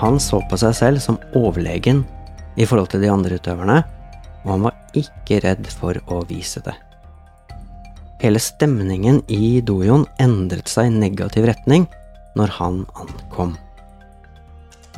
Han 0.00 0.18
så 0.20 0.40
på 0.50 0.58
seg 0.60 0.74
selv 0.76 1.02
som 1.02 1.20
overlegen 1.38 2.02
i 2.58 2.66
forhold 2.66 2.90
til 2.92 3.04
de 3.04 3.10
andre 3.10 3.38
utøverne, 3.38 3.82
og 4.44 4.50
han 4.50 4.66
var 4.66 4.80
ikke 4.98 5.40
redd 5.44 5.68
for 5.70 5.98
å 6.10 6.22
vise 6.28 6.62
det. 6.64 6.74
Hele 8.22 8.40
stemningen 8.40 9.20
i 9.32 9.60
dojoen 9.60 10.06
endret 10.22 10.70
seg 10.70 10.88
i 10.88 10.96
negativ 10.96 11.46
retning 11.50 11.86
når 12.38 12.54
han 12.58 12.82
ankom. 12.96 13.54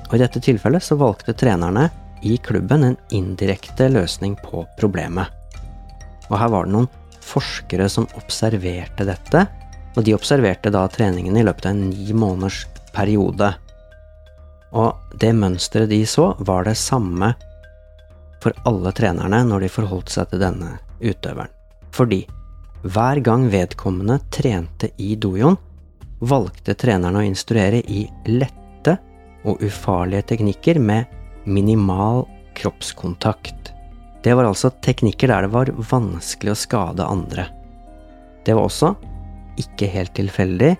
Og 0.07 0.15
I 0.15 0.23
dette 0.23 0.43
tilfellet 0.45 0.85
så 0.85 0.99
valgte 1.01 1.35
trenerne 1.35 1.89
i 2.27 2.37
klubben 2.43 2.85
en 2.87 2.97
indirekte 3.15 3.89
løsning 3.91 4.37
på 4.41 4.63
problemet. 4.79 5.27
Og 6.31 6.39
her 6.41 6.51
var 6.53 6.67
det 6.67 6.75
noen 6.77 6.89
forskere 7.27 7.89
som 7.91 8.07
observerte 8.19 9.07
dette, 9.07 9.45
og 9.97 10.05
de 10.07 10.15
observerte 10.15 10.71
da 10.73 10.85
treningen 10.93 11.37
i 11.37 11.45
løpet 11.47 11.69
av 11.69 11.75
en 11.75 11.89
ni 11.91 12.15
måneders 12.15 12.65
periode. 12.95 13.55
Og 14.75 15.19
det 15.21 15.33
mønsteret 15.37 15.91
de 15.91 16.01
så, 16.09 16.33
var 16.39 16.67
det 16.67 16.77
samme 16.81 17.35
for 18.43 18.57
alle 18.69 18.93
trenerne 18.93 19.43
når 19.47 19.65
de 19.65 19.73
forholdt 19.73 20.13
seg 20.13 20.31
til 20.31 20.43
denne 20.43 20.77
utøveren. 21.01 21.53
Fordi 21.95 22.25
hver 22.87 23.21
gang 23.25 23.49
vedkommende 23.51 24.21
trente 24.31 24.91
i 25.03 25.15
dojoen, 25.19 25.57
valgte 26.21 26.75
trenerne 26.79 27.21
å 27.21 27.27
instruere 27.27 27.83
i 27.83 28.07
lette 28.31 28.97
og 29.47 29.63
ufarlige 29.65 30.29
teknikker 30.33 30.79
med 30.81 31.11
minimal 31.45 32.25
kroppskontakt. 32.57 33.73
Det 34.23 34.35
var 34.35 34.49
altså 34.49 34.73
teknikker 34.83 35.31
der 35.31 35.47
det 35.47 35.53
var 35.53 35.73
vanskelig 35.91 36.55
å 36.55 36.59
skade 36.59 37.07
andre. 37.07 37.47
Det 38.47 38.55
var 38.57 38.69
også, 38.69 38.95
ikke 39.61 39.89
helt 39.91 40.15
tilfeldig, 40.17 40.75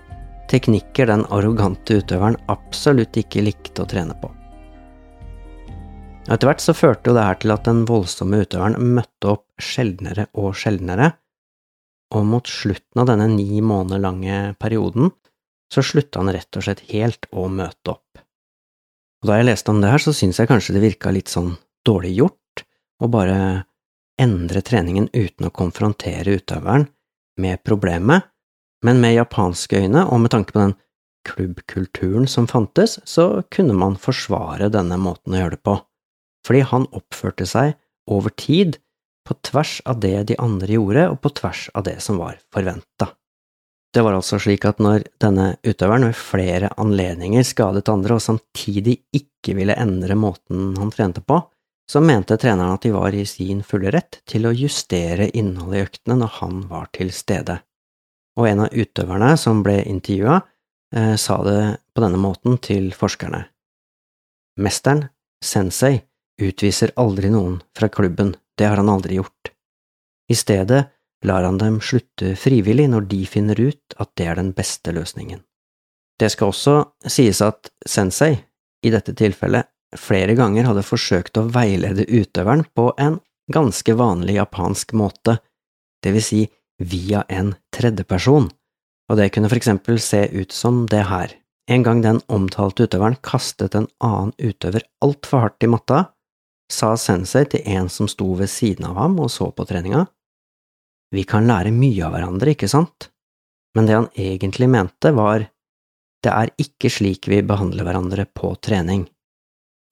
teknikker 0.51 1.09
den 1.09 1.25
arrogante 1.33 1.99
utøveren 2.01 2.37
absolutt 2.51 3.17
ikke 3.19 3.43
likte 3.45 3.83
å 3.83 3.89
trene 3.89 4.15
på. 4.21 4.31
Etter 6.27 6.49
hvert 6.49 6.63
så 6.63 6.75
førte 6.75 7.11
jo 7.11 7.15
det 7.15 7.23
her 7.23 7.39
til 7.39 7.53
at 7.55 7.67
den 7.67 7.85
voldsomme 7.87 8.41
utøveren 8.43 8.95
møtte 8.97 9.31
opp 9.37 9.45
sjeldnere 9.63 10.27
og 10.35 10.57
sjeldnere, 10.59 11.13
og 12.15 12.27
mot 12.27 12.47
slutten 12.47 13.03
av 13.03 13.07
denne 13.09 13.27
ni 13.31 13.61
måneder 13.63 14.03
lange 14.03 14.41
perioden 14.59 15.11
så 15.71 15.83
slutta 15.83 16.21
han 16.21 16.31
rett 16.31 16.59
og 16.59 16.63
slett 16.63 16.83
helt 16.91 17.27
å 17.31 17.47
møte 17.51 17.95
opp. 17.95 18.21
Og 19.23 19.29
da 19.29 19.39
jeg 19.39 19.47
leste 19.49 19.73
om 19.73 19.81
det 19.81 19.91
her, 19.91 20.03
så 20.03 20.13
syntes 20.15 20.39
jeg 20.39 20.51
kanskje 20.51 20.77
det 20.77 20.83
virka 20.83 21.11
litt 21.11 21.31
sånn 21.31 21.55
dårlig 21.87 22.13
gjort 22.19 22.63
å 23.03 23.09
bare 23.11 23.39
endre 24.21 24.63
treningen 24.65 25.09
uten 25.13 25.47
å 25.47 25.53
konfrontere 25.53 26.37
utøveren 26.39 26.87
med 27.41 27.61
problemet, 27.65 28.25
men 28.87 29.01
med 29.03 29.17
japanske 29.17 29.83
øyne 29.83 30.05
og 30.07 30.23
med 30.23 30.31
tanke 30.31 30.55
på 30.55 30.63
den 30.63 30.77
klubbkulturen 31.27 32.27
som 32.31 32.47
fantes, 32.47 32.97
så 33.03 33.43
kunne 33.51 33.75
man 33.75 33.99
forsvare 33.99 34.71
denne 34.71 34.95
måten 35.01 35.35
å 35.35 35.41
gjøre 35.43 35.57
det 35.57 35.63
på 35.67 35.75
fordi 36.47 36.63
han 36.63 36.85
oppførte 36.95 37.43
seg 37.43 37.73
over 38.07 38.31
tid 38.39 38.77
på 39.27 39.35
tvers 39.43 39.81
av 39.83 39.99
det 39.99 40.15
de 40.29 40.37
andre 40.39 40.77
gjorde, 40.77 41.09
og 41.11 41.19
på 41.19 41.33
tvers 41.35 41.65
av 41.75 41.83
det 41.83 41.97
som 42.03 42.21
var 42.21 42.37
forventa. 42.55 43.09
Det 43.91 44.03
var 44.05 44.15
altså 44.15 44.39
slik 44.39 44.63
at 44.67 44.79
når 44.83 45.07
denne 45.19 45.49
utøveren 45.65 46.07
ved 46.07 46.15
flere 46.19 46.69
anledninger 46.79 47.43
skadet 47.47 47.89
andre 47.91 48.15
og 48.15 48.23
samtidig 48.23 48.99
ikke 49.15 49.57
ville 49.57 49.75
endre 49.75 50.15
måten 50.19 50.75
han 50.79 50.91
trente 50.93 51.23
på, 51.23 51.41
så 51.87 51.99
mente 52.03 52.35
treneren 52.39 52.75
at 52.75 52.83
de 52.83 52.91
var 52.95 53.15
i 53.15 53.23
sin 53.27 53.63
fulle 53.63 53.91
rett 53.95 54.19
til 54.27 54.47
å 54.47 54.55
justere 54.55 55.29
innholdet 55.31 55.79
i 55.79 55.85
øktene 55.87 56.19
når 56.19 56.33
han 56.41 56.63
var 56.71 56.89
til 56.95 57.13
stede. 57.15 57.61
Og 58.37 58.47
en 58.49 58.65
av 58.67 58.73
utøverne 58.73 59.31
som 59.37 59.63
ble 59.65 59.79
intervjua, 59.89 60.41
eh, 60.95 61.15
sa 61.15 61.43
det 61.43 61.61
på 61.93 62.03
denne 62.03 62.19
måten 62.21 62.59
til 62.61 62.91
forskerne. 62.93 63.45
Mesteren, 64.61 65.07
sensei, 65.43 66.03
utviser 66.41 66.93
aldri 66.97 67.29
noen 67.33 67.61
fra 67.77 67.89
klubben, 67.89 68.35
det 68.57 68.65
har 68.65 68.77
han 68.77 68.89
aldri 68.89 69.17
gjort. 69.17 69.51
I 70.29 70.35
stedet 70.35 70.85
lar 71.25 71.43
han 71.43 71.57
dem 71.57 71.79
slutte 71.81 72.35
frivillig 72.37 72.87
når 72.89 73.07
de 73.09 73.25
finner 73.25 73.59
ut 73.59 73.97
at 73.97 74.11
det 74.17 74.27
er 74.27 74.35
den 74.37 74.51
beste 74.53 74.93
løsningen. 74.93 75.41
Det 76.17 76.29
skal 76.33 76.51
også 76.51 76.75
sies 77.09 77.41
at 77.45 77.69
sensei, 77.85 78.35
i 78.85 78.89
dette 78.93 79.13
tilfellet, 79.17 79.65
flere 79.97 80.35
ganger 80.37 80.67
hadde 80.67 80.85
forsøkt 80.85 81.37
å 81.39 81.47
veilede 81.49 82.05
utøveren 82.09 82.65
på 82.75 82.91
en 83.01 83.19
ganske 83.53 83.93
vanlig 83.97 84.37
japansk 84.37 84.93
måte, 84.97 85.37
det 86.03 86.13
vil 86.13 86.25
si 86.25 86.41
via 86.77 87.23
en 87.29 87.53
tredjeperson, 87.77 88.49
og 89.07 89.19
det 89.19 89.29
kunne 89.33 89.49
for 89.51 89.59
eksempel 89.59 89.99
se 90.03 90.25
ut 90.33 90.53
som 90.55 90.85
det 90.91 91.05
her. 91.09 91.33
En 91.69 91.83
gang 91.83 92.01
den 92.03 92.21
omtalte 92.31 92.87
utøveren 92.87 93.17
kastet 93.23 93.75
en 93.75 93.89
annen 94.03 94.33
utøver 94.39 94.85
altfor 95.03 95.43
hardt 95.43 95.65
i 95.67 95.71
matta, 95.71 96.05
sa 96.71 96.93
sensei 96.99 97.45
til 97.47 97.63
en 97.77 97.89
som 97.91 98.09
sto 98.11 98.27
ved 98.39 98.51
siden 98.51 98.87
av 98.89 98.97
ham 98.99 99.19
og 99.23 99.31
så 99.31 99.49
på 99.55 99.65
treninga. 99.67 100.05
Vi 101.15 101.23
kan 101.27 101.47
lære 101.47 101.71
mye 101.71 102.03
av 102.03 102.15
hverandre, 102.15 102.55
ikke 102.55 102.69
sant? 102.71 103.09
Men 103.75 103.87
det 103.87 103.95
han 103.95 104.09
egentlig 104.19 104.67
mente, 104.71 105.13
var 105.15 105.47
det 106.25 106.33
er 106.33 106.51
ikke 106.59 106.89
slik 106.91 107.29
vi 107.31 107.43
behandler 107.45 107.87
hverandre 107.87 108.25
på 108.35 108.51
trening. 108.63 109.05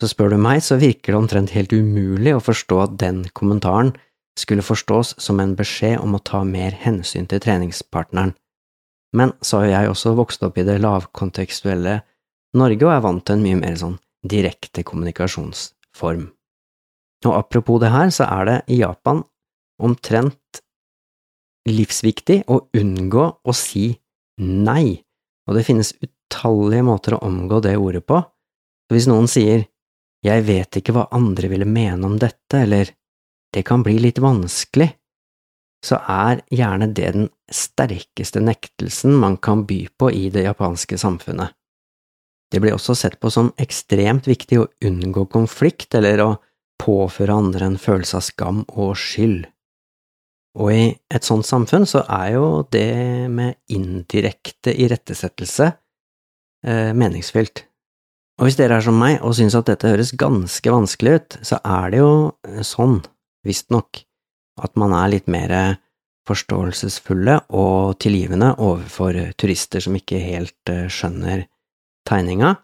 Så 0.01 0.09
spør 0.11 0.33
du 0.33 0.39
meg, 0.41 0.63
så 0.65 0.79
virker 0.79 1.13
det 1.13 1.19
omtrent 1.19 1.53
helt 1.55 1.71
umulig 1.71 2.33
å 2.35 2.43
forstå 2.43 2.79
at 2.83 2.97
den 2.99 3.23
kommentaren 3.37 3.93
skulle 4.39 4.65
forstås 4.65 5.15
som 5.21 5.39
en 5.39 5.55
beskjed 5.55 5.99
om 6.03 6.17
å 6.17 6.23
ta 6.23 6.43
mer 6.43 6.75
hensyn 6.83 7.27
til 7.31 7.41
treningspartneren. 7.43 8.33
Men 9.15 9.31
så 9.39 9.63
har 9.63 9.71
jeg 9.71 9.91
også 9.91 10.15
vokst 10.17 10.43
opp 10.43 10.57
i 10.59 10.65
det 10.67 10.81
lavkontekstuelle 10.83 12.01
Norge 12.55 12.87
og 12.87 12.91
er 12.91 13.03
vant 13.03 13.23
til 13.25 13.37
en 13.37 13.43
mye 13.43 13.59
mer 13.59 13.77
sånn 13.79 13.97
direkte 14.25 14.83
kommunikasjonsform. 14.87 16.27
Og 17.25 17.33
apropos 17.33 17.79
det 17.81 17.91
her, 17.93 18.11
så 18.13 18.27
er 18.27 18.47
det 18.49 18.57
i 18.71 18.79
Japan 18.81 19.23
omtrent 19.81 20.61
livsviktig 21.67 22.43
å 22.51 22.61
unngå 22.77 23.25
å 23.41 23.55
si 23.55 23.89
nei, 24.41 24.99
og 25.47 25.57
det 25.57 25.65
finnes 25.67 25.93
utallige 26.03 26.85
måter 26.85 27.15
å 27.15 27.23
omgå 27.25 27.61
det 27.65 27.75
ordet 27.79 28.03
på. 28.05 28.19
Så 28.85 28.97
hvis 28.97 29.09
noen 29.09 29.29
sier 29.31 29.65
jeg 30.25 30.45
vet 30.47 30.79
ikke 30.79 30.93
hva 30.95 31.07
andre 31.13 31.49
ville 31.51 31.67
mene 31.69 32.07
om 32.07 32.15
dette, 32.21 32.63
eller 32.63 32.89
det 33.55 33.63
kan 33.67 33.83
bli 33.85 33.97
litt 34.03 34.19
vanskelig, 34.19 34.89
så 35.85 35.99
er 36.09 36.41
gjerne 36.53 36.89
det 36.97 37.11
den 37.13 37.27
sterkeste 37.51 38.41
nektelsen 38.43 39.15
man 39.21 39.37
kan 39.37 39.63
by 39.69 39.85
på 39.99 40.09
i 40.11 40.27
det 40.33 40.47
japanske 40.47 40.97
samfunnet. 40.97 41.53
Det 42.51 42.61
blir 42.61 42.75
også 42.75 42.95
sett 42.97 43.19
på 43.19 43.31
som 43.33 43.51
ekstremt 43.61 44.27
viktig 44.29 44.59
å 44.61 44.69
unngå 44.85 45.25
konflikt 45.33 45.95
eller 45.97 46.23
å 46.23 46.29
påføre 46.81 47.35
andre 47.35 47.71
en 47.71 47.77
følelse 47.81 48.19
av 48.19 48.25
skam 48.25 48.63
og 48.67 48.95
skyld. 48.99 49.45
Og 50.55 50.71
i 50.71 50.83
et 51.11 51.27
sånt 51.27 51.47
samfunn 51.47 51.87
så 51.89 52.05
er 52.07 52.35
jo 52.37 52.45
det 52.71 53.27
med 53.31 53.57
indirekte 53.75 54.71
irettesettelse 54.71 55.67
eh, 55.67 56.91
meningsfylt. 56.95 57.65
Og 58.39 58.47
hvis 58.47 58.57
dere 58.59 58.79
er 58.79 58.85
som 58.85 58.97
meg 58.99 59.19
og 59.23 59.35
synes 59.35 59.55
at 59.55 59.67
dette 59.67 59.91
høres 59.91 60.15
ganske 60.19 60.71
vanskelig 60.71 61.17
ut, 61.17 61.37
så 61.43 61.59
er 61.59 61.91
det 61.91 62.01
jo 62.01 62.13
eh, 62.47 62.63
sånn, 62.67 63.01
visstnok, 63.45 64.03
at 64.61 64.75
man 64.79 64.93
er 64.95 65.11
litt 65.13 65.31
mer 65.31 65.53
forståelsesfulle 66.25 67.37
og 67.53 67.97
tilgivende 68.01 68.55
overfor 68.57 69.17
turister 69.37 69.83
som 69.83 69.97
ikke 69.97 70.21
helt 70.23 70.71
eh, 70.71 70.87
skjønner 70.89 71.45
tegninga, 72.07 72.55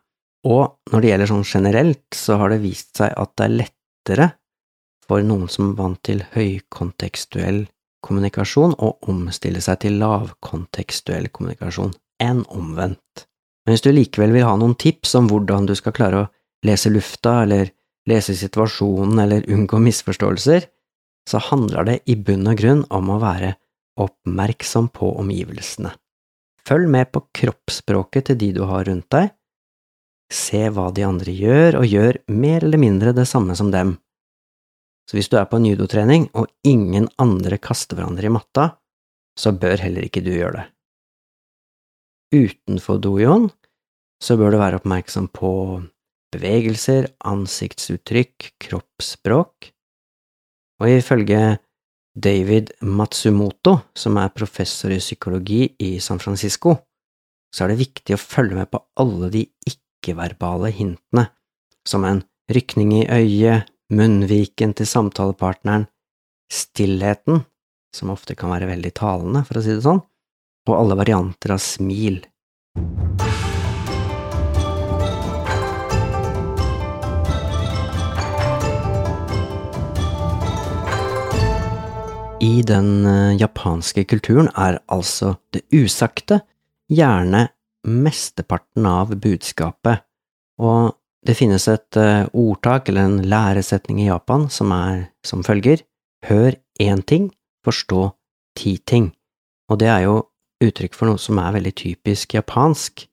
og 0.49 0.79
når 0.89 1.01
det 1.01 1.11
gjelder 1.11 1.29
sånn 1.29 1.45
generelt, 1.45 2.07
så 2.17 2.39
har 2.41 2.53
det 2.53 2.63
vist 2.63 2.95
seg 2.97 3.13
at 3.13 3.33
det 3.37 3.45
er 3.45 3.57
lettere 3.59 4.27
for 5.05 5.21
noen 5.25 5.49
som 5.51 5.71
er 5.71 5.77
vant 5.77 6.01
til 6.07 6.23
høykontekstuell 6.33 7.65
kommunikasjon, 8.01 8.73
å 8.81 8.95
omstille 9.11 9.61
seg 9.61 9.83
til 9.83 9.99
lavkontekstuell 10.01 11.29
kommunikasjon 11.29 11.93
enn 12.21 12.41
omvendt. 12.49 13.27
Men 13.65 13.75
hvis 13.75 13.85
du 13.85 13.91
likevel 13.93 14.33
vil 14.33 14.47
ha 14.47 14.55
noen 14.57 14.73
tips 14.79 15.13
om 15.19 15.29
hvordan 15.29 15.67
du 15.69 15.75
skal 15.77 15.93
klare 15.93 16.23
å 16.23 16.29
lese 16.65 16.89
lufta, 16.93 17.43
eller 17.45 17.69
lese 18.09 18.35
situasjonen, 18.37 19.19
eller 19.19 19.49
unngå 19.51 19.79
misforståelser, 19.81 20.67
så 21.29 21.41
handler 21.51 21.85
det 21.87 21.97
i 22.09 22.15
bunn 22.17 22.47
og 22.49 22.57
grunn 22.57 22.85
om 22.89 23.11
å 23.13 23.19
være 23.21 23.55
oppmerksom 24.01 24.89
på 24.95 25.11
omgivelsene. 25.21 25.91
Følg 26.65 26.89
med 26.93 27.11
på 27.13 27.23
kroppsspråket 27.35 28.29
til 28.29 28.39
de 28.41 28.51
du 28.57 28.63
har 28.69 28.85
rundt 28.89 29.09
deg, 29.13 29.31
se 30.31 30.63
hva 30.71 30.89
de 30.95 31.03
andre 31.05 31.33
gjør, 31.35 31.81
og 31.81 31.89
gjør 31.89 32.21
mer 32.31 32.63
eller 32.63 32.81
mindre 32.81 33.13
det 33.15 33.27
samme 33.29 33.55
som 33.57 33.71
dem. 33.73 33.97
Så 35.09 35.17
hvis 35.17 35.27
du 35.27 35.35
er 35.37 35.47
på 35.49 35.59
en 35.59 35.65
judotrening, 35.67 36.29
og 36.37 36.47
ingen 36.63 37.09
andre 37.19 37.57
kaster 37.59 37.97
hverandre 37.99 38.29
i 38.29 38.33
matta, 38.33 38.69
så 39.37 39.51
bør 39.51 39.81
heller 39.83 40.05
ikke 40.07 40.23
du 40.23 40.31
gjøre 40.31 40.61
det. 40.61 40.67
Utenfor 42.31 43.01
dojoen 43.03 43.49
så 44.23 44.37
bør 44.39 44.53
du 44.53 44.61
være 44.61 44.79
oppmerksom 44.79 45.27
på 45.35 45.51
bevegelser, 46.31 47.09
ansiktsuttrykk, 47.27 48.53
kroppsspråk, 48.61 49.71
og 50.81 50.89
ifølge 50.89 51.59
David 52.11 52.73
Matsumoto, 52.81 53.77
som 53.95 54.17
er 54.19 54.33
professor 54.35 54.91
i 54.91 54.99
psykologi 54.99 55.67
i 55.79 55.93
San 56.03 56.19
Francisco, 56.19 56.75
så 57.51 57.65
er 57.65 57.73
det 57.73 57.83
viktig 57.83 58.15
å 58.15 58.21
følge 58.21 58.57
med 58.57 58.71
på 58.71 58.79
alle 58.99 59.29
de 59.31 59.45
ikke 59.67 59.81
ikke-verbale 60.01 60.71
hintene, 60.73 61.29
som 61.87 62.05
en 62.05 62.23
rykning 62.51 62.93
i 62.97 63.05
øyet, 63.05 63.69
munnviken 63.91 64.73
til 64.77 64.87
samtalepartneren, 64.87 65.87
stillheten, 66.51 67.43
som 67.95 68.13
ofte 68.13 68.37
kan 68.39 68.53
være 68.53 68.71
veldig 68.71 68.93
talende, 68.95 69.43
for 69.47 69.59
å 69.59 69.65
si 69.65 69.75
det 69.75 69.83
sånn, 69.85 70.01
og 70.69 70.77
alle 70.77 70.97
varianter 70.99 71.57
av 71.57 71.63
smil. 71.63 72.21
I 82.41 82.61
den 82.65 83.05
eh, 83.05 83.37
japanske 83.37 84.03
kulturen 84.09 84.49
er 84.57 84.79
altså 84.89 85.35
det 85.53 85.61
usagte 85.73 86.41
gjerne 86.91 87.45
mesteparten 87.87 88.87
av 88.89 89.13
budskapet, 89.21 90.01
og 90.61 90.97
det 91.25 91.37
finnes 91.37 91.67
et 91.69 91.97
eh, 92.01 92.25
ordtak 92.33 92.89
eller 92.89 93.05
en 93.05 93.29
læresetning 93.29 94.01
i 94.01 94.09
Japan 94.09 94.47
som 94.49 94.73
er 94.73 95.07
som 95.25 95.45
følger 95.45 95.85
Hør 96.25 96.53
én 96.81 97.01
ting, 97.01 97.31
forstå 97.65 98.11
ti 98.57 98.75
ting, 98.85 99.07
og 99.69 99.79
det 99.81 99.89
er 99.89 100.03
jo 100.05 100.19
uttrykk 100.61 100.93
for 100.97 101.09
noe 101.09 101.21
som 101.21 101.39
er 101.41 101.55
veldig 101.55 101.73
typisk 101.77 102.35
japansk, 102.37 103.07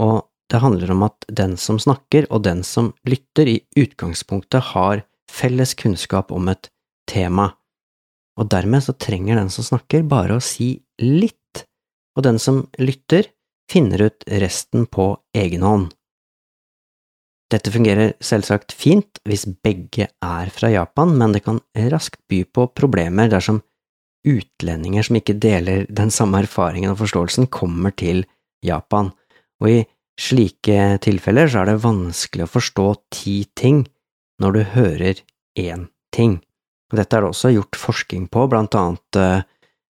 og 0.00 0.28
det 0.48 0.62
handler 0.62 0.94
om 0.94 1.04
at 1.04 1.28
den 1.28 1.58
som 1.60 1.76
snakker 1.80 2.24
og 2.32 2.46
den 2.46 2.62
som 2.64 2.94
lytter, 3.04 3.48
i 3.48 3.60
utgangspunktet 3.76 4.72
har 4.72 5.04
felles 5.28 5.74
kunnskap 5.76 6.32
om 6.32 6.48
et 6.48 6.70
tema 7.08 7.50
og 8.38 8.48
dermed 8.52 8.84
så 8.84 8.94
trenger 8.94 9.38
den 9.40 9.50
som 9.50 9.66
snakker, 9.66 10.06
bare 10.06 10.38
å 10.38 10.44
si 10.44 10.76
litt, 11.02 11.64
og 12.16 12.24
den 12.26 12.38
som 12.42 12.64
lytter, 12.78 13.30
finner 13.68 14.06
ut 14.08 14.24
resten 14.40 14.86
på 14.88 15.10
egen 15.36 15.64
hånd. 15.66 15.90
Dette 17.48 17.72
fungerer 17.72 18.12
selvsagt 18.20 18.74
fint 18.76 19.20
hvis 19.28 19.46
begge 19.64 20.08
er 20.08 20.50
fra 20.52 20.70
Japan, 20.72 21.14
men 21.16 21.32
det 21.32 21.44
kan 21.46 21.60
raskt 21.92 22.20
by 22.28 22.42
på 22.44 22.68
problemer 22.76 23.30
dersom 23.32 23.62
utlendinger 24.28 25.06
som 25.06 25.16
ikke 25.16 25.38
deler 25.40 25.86
den 25.88 26.12
samme 26.12 26.42
erfaringen 26.44 26.92
og 26.92 27.00
forståelsen, 27.00 27.48
kommer 27.48 27.94
til 27.96 28.24
Japan, 28.64 29.12
og 29.62 29.70
i 29.70 29.78
slike 30.18 30.98
tilfeller 31.04 31.48
så 31.48 31.62
er 31.62 31.72
det 31.72 31.84
vanskelig 31.84 32.44
å 32.44 32.52
forstå 32.52 32.88
ti 33.14 33.38
ting 33.56 33.84
når 34.42 34.54
du 34.54 34.62
hører 34.74 35.22
én 35.58 35.88
ting. 36.14 36.38
Dette 36.94 37.18
er 37.18 37.24
det 37.24 37.32
også 37.32 37.52
gjort 37.52 37.76
forskning 37.76 38.26
på, 38.32 38.46
blant 38.48 38.74
annet 38.78 39.20
eh, 39.20 39.46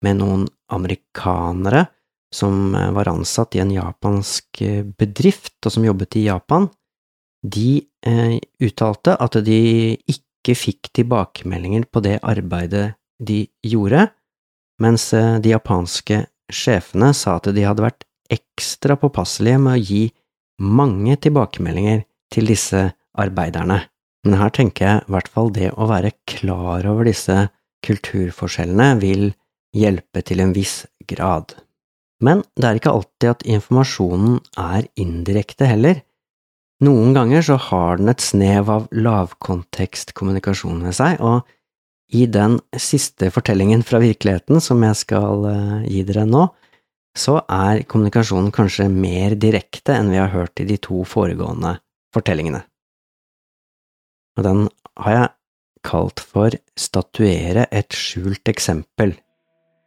med 0.06 0.20
noen 0.22 0.46
amerikanere 0.74 1.86
som 2.34 2.74
eh, 2.76 2.90
var 2.96 3.12
ansatt 3.12 3.58
i 3.58 3.62
en 3.62 3.74
japansk 3.74 4.62
eh, 4.66 4.82
bedrift 4.98 5.58
og 5.66 5.76
som 5.76 5.86
jobbet 5.86 6.18
i 6.22 6.28
Japan. 6.30 6.70
De 7.40 7.86
uttalte 8.64 9.14
at 9.16 9.38
de 9.44 9.60
ikke 10.12 10.56
fikk 10.56 10.90
tilbakemeldinger 10.96 11.86
på 11.92 12.02
det 12.04 12.18
arbeidet 12.24 12.94
de 13.20 13.42
gjorde, 13.64 14.06
mens 14.84 15.10
de 15.16 15.52
japanske 15.52 16.22
sjefene 16.52 17.14
sa 17.16 17.38
at 17.40 17.48
de 17.56 17.64
hadde 17.64 17.84
vært 17.84 18.04
ekstra 18.32 18.96
påpasselige 19.00 19.60
med 19.64 19.78
å 19.78 19.84
gi 19.84 20.02
mange 20.64 21.16
tilbakemeldinger 21.24 22.04
til 22.32 22.52
disse 22.52 22.86
arbeiderne. 23.20 23.82
Men 24.28 24.40
her 24.42 24.52
tenker 24.56 24.86
jeg 24.86 25.04
i 25.06 25.14
hvert 25.14 25.32
fall 25.32 25.52
det 25.56 25.72
å 25.80 25.88
være 25.90 26.12
klar 26.28 26.88
over 26.90 27.08
disse 27.08 27.48
kulturforskjellene 27.86 28.92
vil 29.00 29.30
hjelpe 29.76 30.24
til 30.26 30.44
en 30.44 30.54
viss 30.56 30.84
grad. 31.08 31.54
Men 32.24 32.44
det 32.60 32.68
er 32.68 32.80
ikke 32.80 32.94
alltid 32.98 33.30
at 33.32 33.46
informasjonen 33.48 34.40
er 34.60 34.90
indirekte 35.00 35.70
heller. 35.70 36.02
Noen 36.84 37.14
ganger 37.16 37.44
så 37.46 37.56
har 37.70 38.00
den 38.00 38.12
et 38.12 38.24
snev 38.24 38.72
av 38.72 38.88
lavkontekstkommunikasjon 38.96 40.84
ved 40.84 40.96
seg, 40.96 41.20
og 41.24 41.48
i 42.16 42.26
den 42.32 42.58
siste 42.80 43.30
fortellingen 43.32 43.84
fra 43.86 44.02
virkeligheten 44.02 44.64
som 44.64 44.82
jeg 44.84 44.98
skal 44.98 45.46
eh, 45.52 45.90
gi 45.92 46.04
dere 46.08 46.26
nå, 46.28 46.48
så 47.20 47.38
er 47.46 47.84
kommunikasjonen 47.90 48.52
kanskje 48.56 48.88
mer 48.92 49.36
direkte 49.40 49.96
enn 49.96 50.12
vi 50.12 50.20
har 50.20 50.32
hørt 50.34 50.60
i 50.62 50.68
de 50.70 50.80
to 50.82 51.04
foregående 51.08 51.76
fortellingene 52.16 52.64
og 54.40 54.46
den 54.48 54.68
har 55.00 55.16
jeg 55.16 55.34
kalt 55.88 56.24
for 56.24 56.56
Statuere 56.80 57.66
et 57.76 57.96
skjult 57.96 58.48
eksempel. 58.52 59.14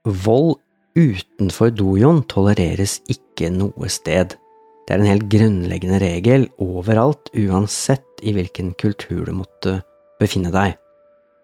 Vold 0.05 0.59
utenfor 0.97 1.73
dojoen 1.73 2.23
tolereres 2.29 2.99
ikke 3.13 3.49
noe 3.55 3.89
sted. 3.93 4.37
Det 4.85 4.95
er 4.95 5.01
en 5.01 5.09
helt 5.09 5.29
grunnleggende 5.33 6.01
regel 6.03 6.49
overalt, 6.61 7.31
uansett 7.33 8.21
i 8.23 8.35
hvilken 8.37 8.75
kultur 8.81 9.25
du 9.29 9.33
måtte 9.37 9.79
befinne 10.21 10.53
deg. 10.53 10.77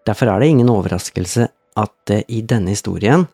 Derfor 0.05 0.29
er 0.29 0.41
det 0.41 0.51
ingen 0.53 0.69
overraskelse 0.71 1.49
at 1.79 1.93
det 2.09 2.23
i 2.29 2.43
denne 2.45 2.75
historien, 2.75 3.25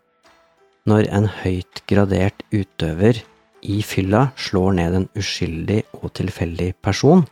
når 0.85 1.09
en 1.17 1.27
høyt 1.41 1.81
gradert 1.89 2.45
utøver 2.53 3.19
i 3.65 3.79
fylla 3.81 4.27
slår 4.38 4.75
ned 4.77 4.97
en 4.99 5.07
uskyldig 5.17 5.81
og 5.99 6.11
tilfeldig 6.19 6.75
person, 6.85 7.25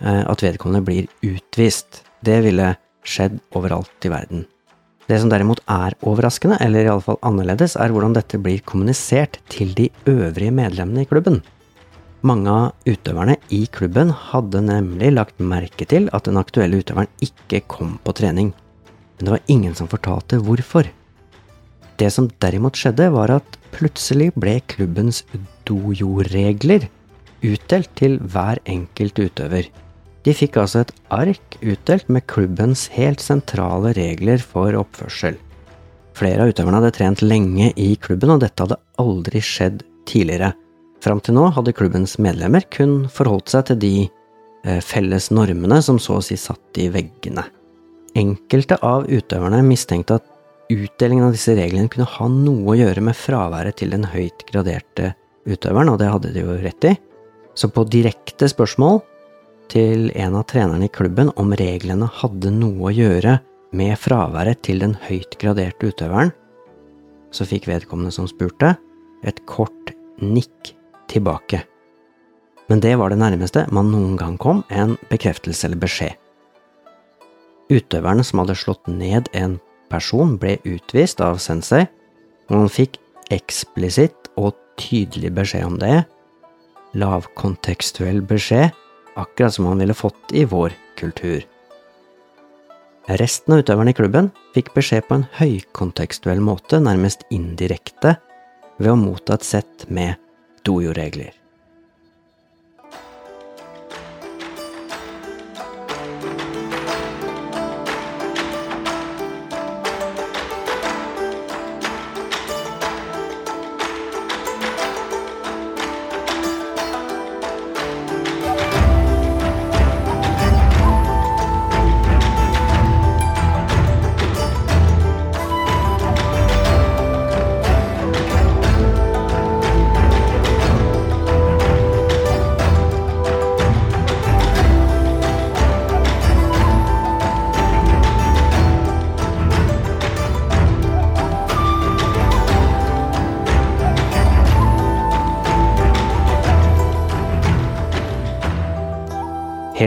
at 0.00 0.42
vedkommende 0.44 0.84
blir 0.84 1.06
utvist. 1.24 2.02
Det 2.20 2.42
ville 2.44 2.74
skjedd 3.06 3.38
overalt 3.56 4.04
i 4.04 4.12
verden. 4.12 4.44
Det 5.06 5.20
som 5.22 5.30
derimot 5.30 5.60
er 5.70 5.94
overraskende, 6.02 6.58
eller 6.60 6.88
iallfall 6.88 7.20
annerledes, 7.26 7.76
er 7.78 7.92
hvordan 7.94 8.16
dette 8.16 8.40
blir 8.42 8.64
kommunisert 8.66 9.38
til 9.52 9.70
de 9.78 9.86
øvrige 10.10 10.54
medlemmene 10.54 11.04
i 11.04 11.08
klubben. 11.08 11.38
Mange 12.26 12.50
av 12.50 12.88
utøverne 12.88 13.36
i 13.54 13.66
klubben 13.70 14.10
hadde 14.10 14.64
nemlig 14.66 15.12
lagt 15.14 15.38
merke 15.38 15.86
til 15.86 16.08
at 16.16 16.26
den 16.26 16.40
aktuelle 16.40 16.80
utøveren 16.82 17.10
ikke 17.22 17.62
kom 17.70 18.00
på 18.02 18.16
trening, 18.18 18.50
men 19.16 19.28
det 19.28 19.34
var 19.36 19.52
ingen 19.52 19.76
som 19.78 19.90
fortalte 19.90 20.40
hvorfor. 20.42 20.88
Det 21.96 22.10
som 22.12 22.26
derimot 22.42 22.76
skjedde, 22.76 23.06
var 23.14 23.30
at 23.38 23.58
plutselig 23.76 24.32
ble 24.34 24.58
klubbens 24.68 25.22
dojo-regler 25.68 26.88
utdelt 27.46 27.94
til 27.94 28.18
hver 28.18 28.58
enkelt 28.66 29.22
utøver. 29.22 29.70
De 30.26 30.34
fikk 30.34 30.58
altså 30.58 30.82
et 30.82 30.92
ark 31.14 31.56
utdelt 31.62 32.08
med 32.10 32.26
klubbens 32.26 32.88
helt 32.96 33.22
sentrale 33.22 33.92
regler 33.94 34.42
for 34.42 34.74
oppførsel. 34.74 35.36
Flere 36.18 36.42
av 36.42 36.50
utøverne 36.50 36.80
hadde 36.80 36.94
trent 36.96 37.22
lenge 37.22 37.70
i 37.78 37.92
klubben, 38.02 38.32
og 38.34 38.40
dette 38.42 38.64
hadde 38.64 38.80
aldri 38.98 39.42
skjedd 39.44 39.84
tidligere. 40.08 40.50
Fram 41.04 41.20
til 41.22 41.36
nå 41.36 41.46
hadde 41.54 41.74
klubbens 41.76 42.16
medlemmer 42.18 42.64
kun 42.74 43.04
forholdt 43.12 43.52
seg 43.52 43.68
til 43.68 43.78
de 43.84 43.92
eh, 44.06 44.80
felles 44.82 45.30
normene 45.30 45.78
som 45.84 46.00
så 46.02 46.18
å 46.18 46.24
si 46.24 46.38
satt 46.40 46.80
i 46.82 46.88
veggene. 46.90 47.44
Enkelte 48.16 48.80
av 48.82 49.06
utøverne 49.06 49.60
mistenkte 49.62 50.18
at 50.18 50.30
utdelingen 50.72 51.28
av 51.28 51.36
disse 51.36 51.54
reglene 51.54 51.92
kunne 51.92 52.08
ha 52.16 52.30
noe 52.32 52.72
å 52.72 52.78
gjøre 52.80 53.04
med 53.04 53.14
fraværet 53.14 53.78
til 53.78 53.92
den 53.94 54.08
høyt 54.10 54.42
graderte 54.48 55.12
utøveren, 55.46 55.92
og 55.92 56.00
det 56.00 56.10
hadde 56.10 56.32
de 56.34 56.42
jo 56.42 56.56
rett 56.64 56.88
i. 56.88 56.96
Så 57.54 57.70
på 57.70 57.86
direkte 57.92 58.48
spørsmål 58.50 59.04
til 59.72 60.10
en 60.14 60.36
av 60.38 60.46
trenerne 60.50 60.86
i 60.86 60.92
klubben 60.92 61.30
om 61.40 61.54
reglene 61.58 62.08
hadde 62.20 62.52
noe 62.54 62.90
å 62.90 62.94
gjøre 62.94 63.38
med 63.76 63.96
fraværet 63.98 64.62
til 64.66 64.80
den 64.82 64.94
høyt 65.06 65.36
graderte 65.40 65.90
utøveren, 65.90 66.32
så 67.34 67.46
fikk 67.48 67.68
vedkommende 67.68 68.14
som 68.14 68.28
spurte, 68.30 68.76
et 69.26 69.40
kort 69.48 69.92
nikk 70.22 70.72
tilbake. 71.10 71.62
Men 72.70 72.80
det 72.82 72.94
var 72.98 73.12
det 73.12 73.20
nærmeste 73.20 73.66
man 73.74 73.90
noen 73.92 74.16
gang 74.18 74.36
kom 74.42 74.62
en 74.70 74.96
bekreftelse 75.10 75.68
eller 75.68 75.82
beskjed. 75.82 76.14
Utøverne 77.70 78.24
som 78.26 78.42
hadde 78.42 78.58
slått 78.58 78.86
ned 78.90 79.30
en 79.34 79.58
person, 79.90 80.36
ble 80.38 80.56
utvist 80.66 81.20
av 81.22 81.38
sensei, 81.42 81.84
og 82.50 82.62
han 82.62 82.70
fikk 82.70 82.98
eksplisitt 83.34 84.30
og 84.38 84.54
tydelig 84.78 85.32
beskjed 85.34 85.66
om 85.66 85.78
det, 85.82 86.04
lavkontekstuell 86.96 88.22
beskjed 88.26 88.74
akkurat 89.16 89.54
som 89.54 89.66
han 89.66 89.80
ville 89.82 89.96
fått 89.96 90.32
i 90.32 90.44
vår 90.44 90.74
kultur. 90.98 91.44
Resten 93.06 93.54
av 93.54 93.62
utøverne 93.62 93.92
i 93.94 93.96
klubben 93.96 94.32
fikk 94.54 94.72
beskjed 94.74 95.06
på 95.06 95.20
en 95.20 95.26
høykontekstuell 95.38 96.40
måte, 96.42 96.80
nærmest 96.82 97.22
indirekte, 97.30 98.16
ved 98.82 98.92
å 98.92 98.98
motta 98.98 99.36
et 99.38 99.46
sett 99.46 99.86
med 99.88 100.18
dojo-regler. 100.66 101.30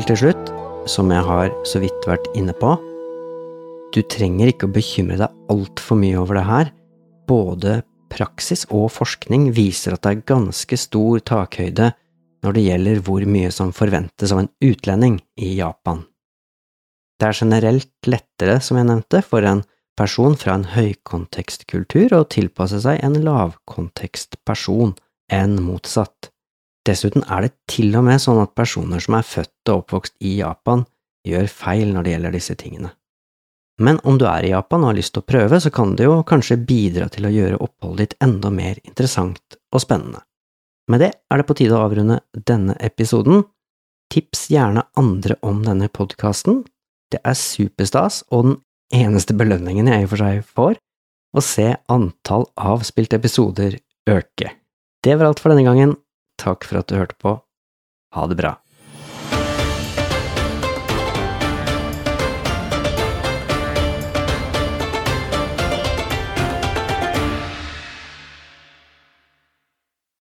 Til 0.10 0.18
slutt, 0.18 0.48
som 0.90 1.12
jeg 1.14 1.22
har 1.22 1.52
så 1.70 1.78
vidt 1.84 2.08
vært 2.10 2.26
inne 2.38 2.56
på, 2.58 2.78
Du 3.90 4.04
trenger 4.06 4.52
ikke 4.52 4.68
å 4.68 4.74
bekymre 4.74 5.16
deg 5.18 5.38
altfor 5.50 5.98
mye 5.98 6.18
over 6.22 6.38
det 6.38 6.44
her. 6.46 6.68
Både 7.26 7.72
praksis 8.14 8.68
og 8.70 8.92
forskning 8.94 9.48
viser 9.50 9.96
at 9.96 10.04
det 10.06 10.12
er 10.12 10.28
ganske 10.30 10.78
stor 10.78 11.18
takhøyde 11.26 11.88
når 12.46 12.54
det 12.54 12.66
gjelder 12.68 13.02
hvor 13.02 13.26
mye 13.26 13.50
som 13.50 13.74
forventes 13.74 14.30
av 14.30 14.44
en 14.44 14.52
utlending 14.62 15.18
i 15.42 15.56
Japan. 15.58 16.04
Det 17.18 17.32
er 17.32 17.40
generelt 17.42 17.90
lettere, 18.06 18.60
som 18.62 18.78
jeg 18.78 18.92
nevnte, 18.92 19.24
for 19.26 19.42
en 19.42 19.66
person 19.98 20.38
fra 20.38 20.54
en 20.60 20.70
høykontekstkultur 20.70 22.14
å 22.14 22.28
tilpasse 22.30 22.84
seg 22.86 23.02
en 23.02 23.18
lavkontekstperson 23.26 24.94
enn 25.34 25.58
motsatt. 25.66 26.30
Dessuten 26.88 27.26
er 27.28 27.46
det 27.46 27.52
til 27.70 27.92
og 27.98 28.06
med 28.08 28.22
sånn 28.24 28.40
at 28.42 28.56
personer 28.58 29.04
som 29.04 29.18
er 29.18 29.28
født 29.28 29.72
og 29.72 29.84
oppvokst 29.84 30.16
i 30.26 30.38
Japan, 30.40 30.86
gjør 31.28 31.50
feil 31.52 31.92
når 31.94 32.06
det 32.06 32.14
gjelder 32.16 32.36
disse 32.38 32.56
tingene. 32.60 32.94
Men 33.80 34.00
om 34.04 34.18
du 34.20 34.26
er 34.28 34.44
i 34.44 34.52
Japan 34.52 34.84
og 34.84 34.92
har 34.92 34.98
lyst 34.98 35.14
til 35.16 35.24
å 35.24 35.30
prøve, 35.30 35.60
så 35.64 35.72
kan 35.72 35.94
det 35.96 36.08
jo 36.08 36.18
kanskje 36.28 36.60
bidra 36.68 37.08
til 37.12 37.28
å 37.28 37.32
gjøre 37.32 37.62
oppholdet 37.64 38.12
ditt 38.12 38.26
enda 38.26 38.52
mer 38.52 38.80
interessant 38.84 39.60
og 39.72 39.84
spennende. 39.84 40.24
Med 40.90 41.04
det 41.04 41.12
er 41.16 41.40
det 41.40 41.46
på 41.48 41.56
tide 41.56 41.78
å 41.78 41.86
avrunde 41.86 42.20
denne 42.34 42.76
episoden. 42.84 43.46
Tips 44.12 44.48
gjerne 44.52 44.84
andre 45.00 45.38
om 45.46 45.62
denne 45.64 45.88
podkasten. 45.94 46.64
Det 47.14 47.22
er 47.24 47.38
superstas, 47.38 48.24
og 48.34 48.48
den 48.48 48.58
eneste 48.94 49.36
belønningen 49.38 49.88
jeg 49.88 50.04
i 50.04 50.08
og 50.08 50.12
for 50.12 50.24
seg 50.24 50.44
får, 50.58 50.80
å 51.30 51.44
se 51.46 51.68
antall 51.94 52.48
avspilte 52.58 53.20
episoder 53.20 53.78
øke. 54.10 54.56
Det 55.06 55.16
var 55.16 55.30
alt 55.30 55.40
for 55.40 55.54
denne 55.54 55.68
gangen. 55.68 55.96
Takk 56.40 56.64
for 56.64 56.80
at 56.80 56.88
du 56.88 56.96
hørte 56.96 57.18
på. 57.20 57.36
Ha 58.16 58.26
det 58.32 58.40
bra. 58.40 58.56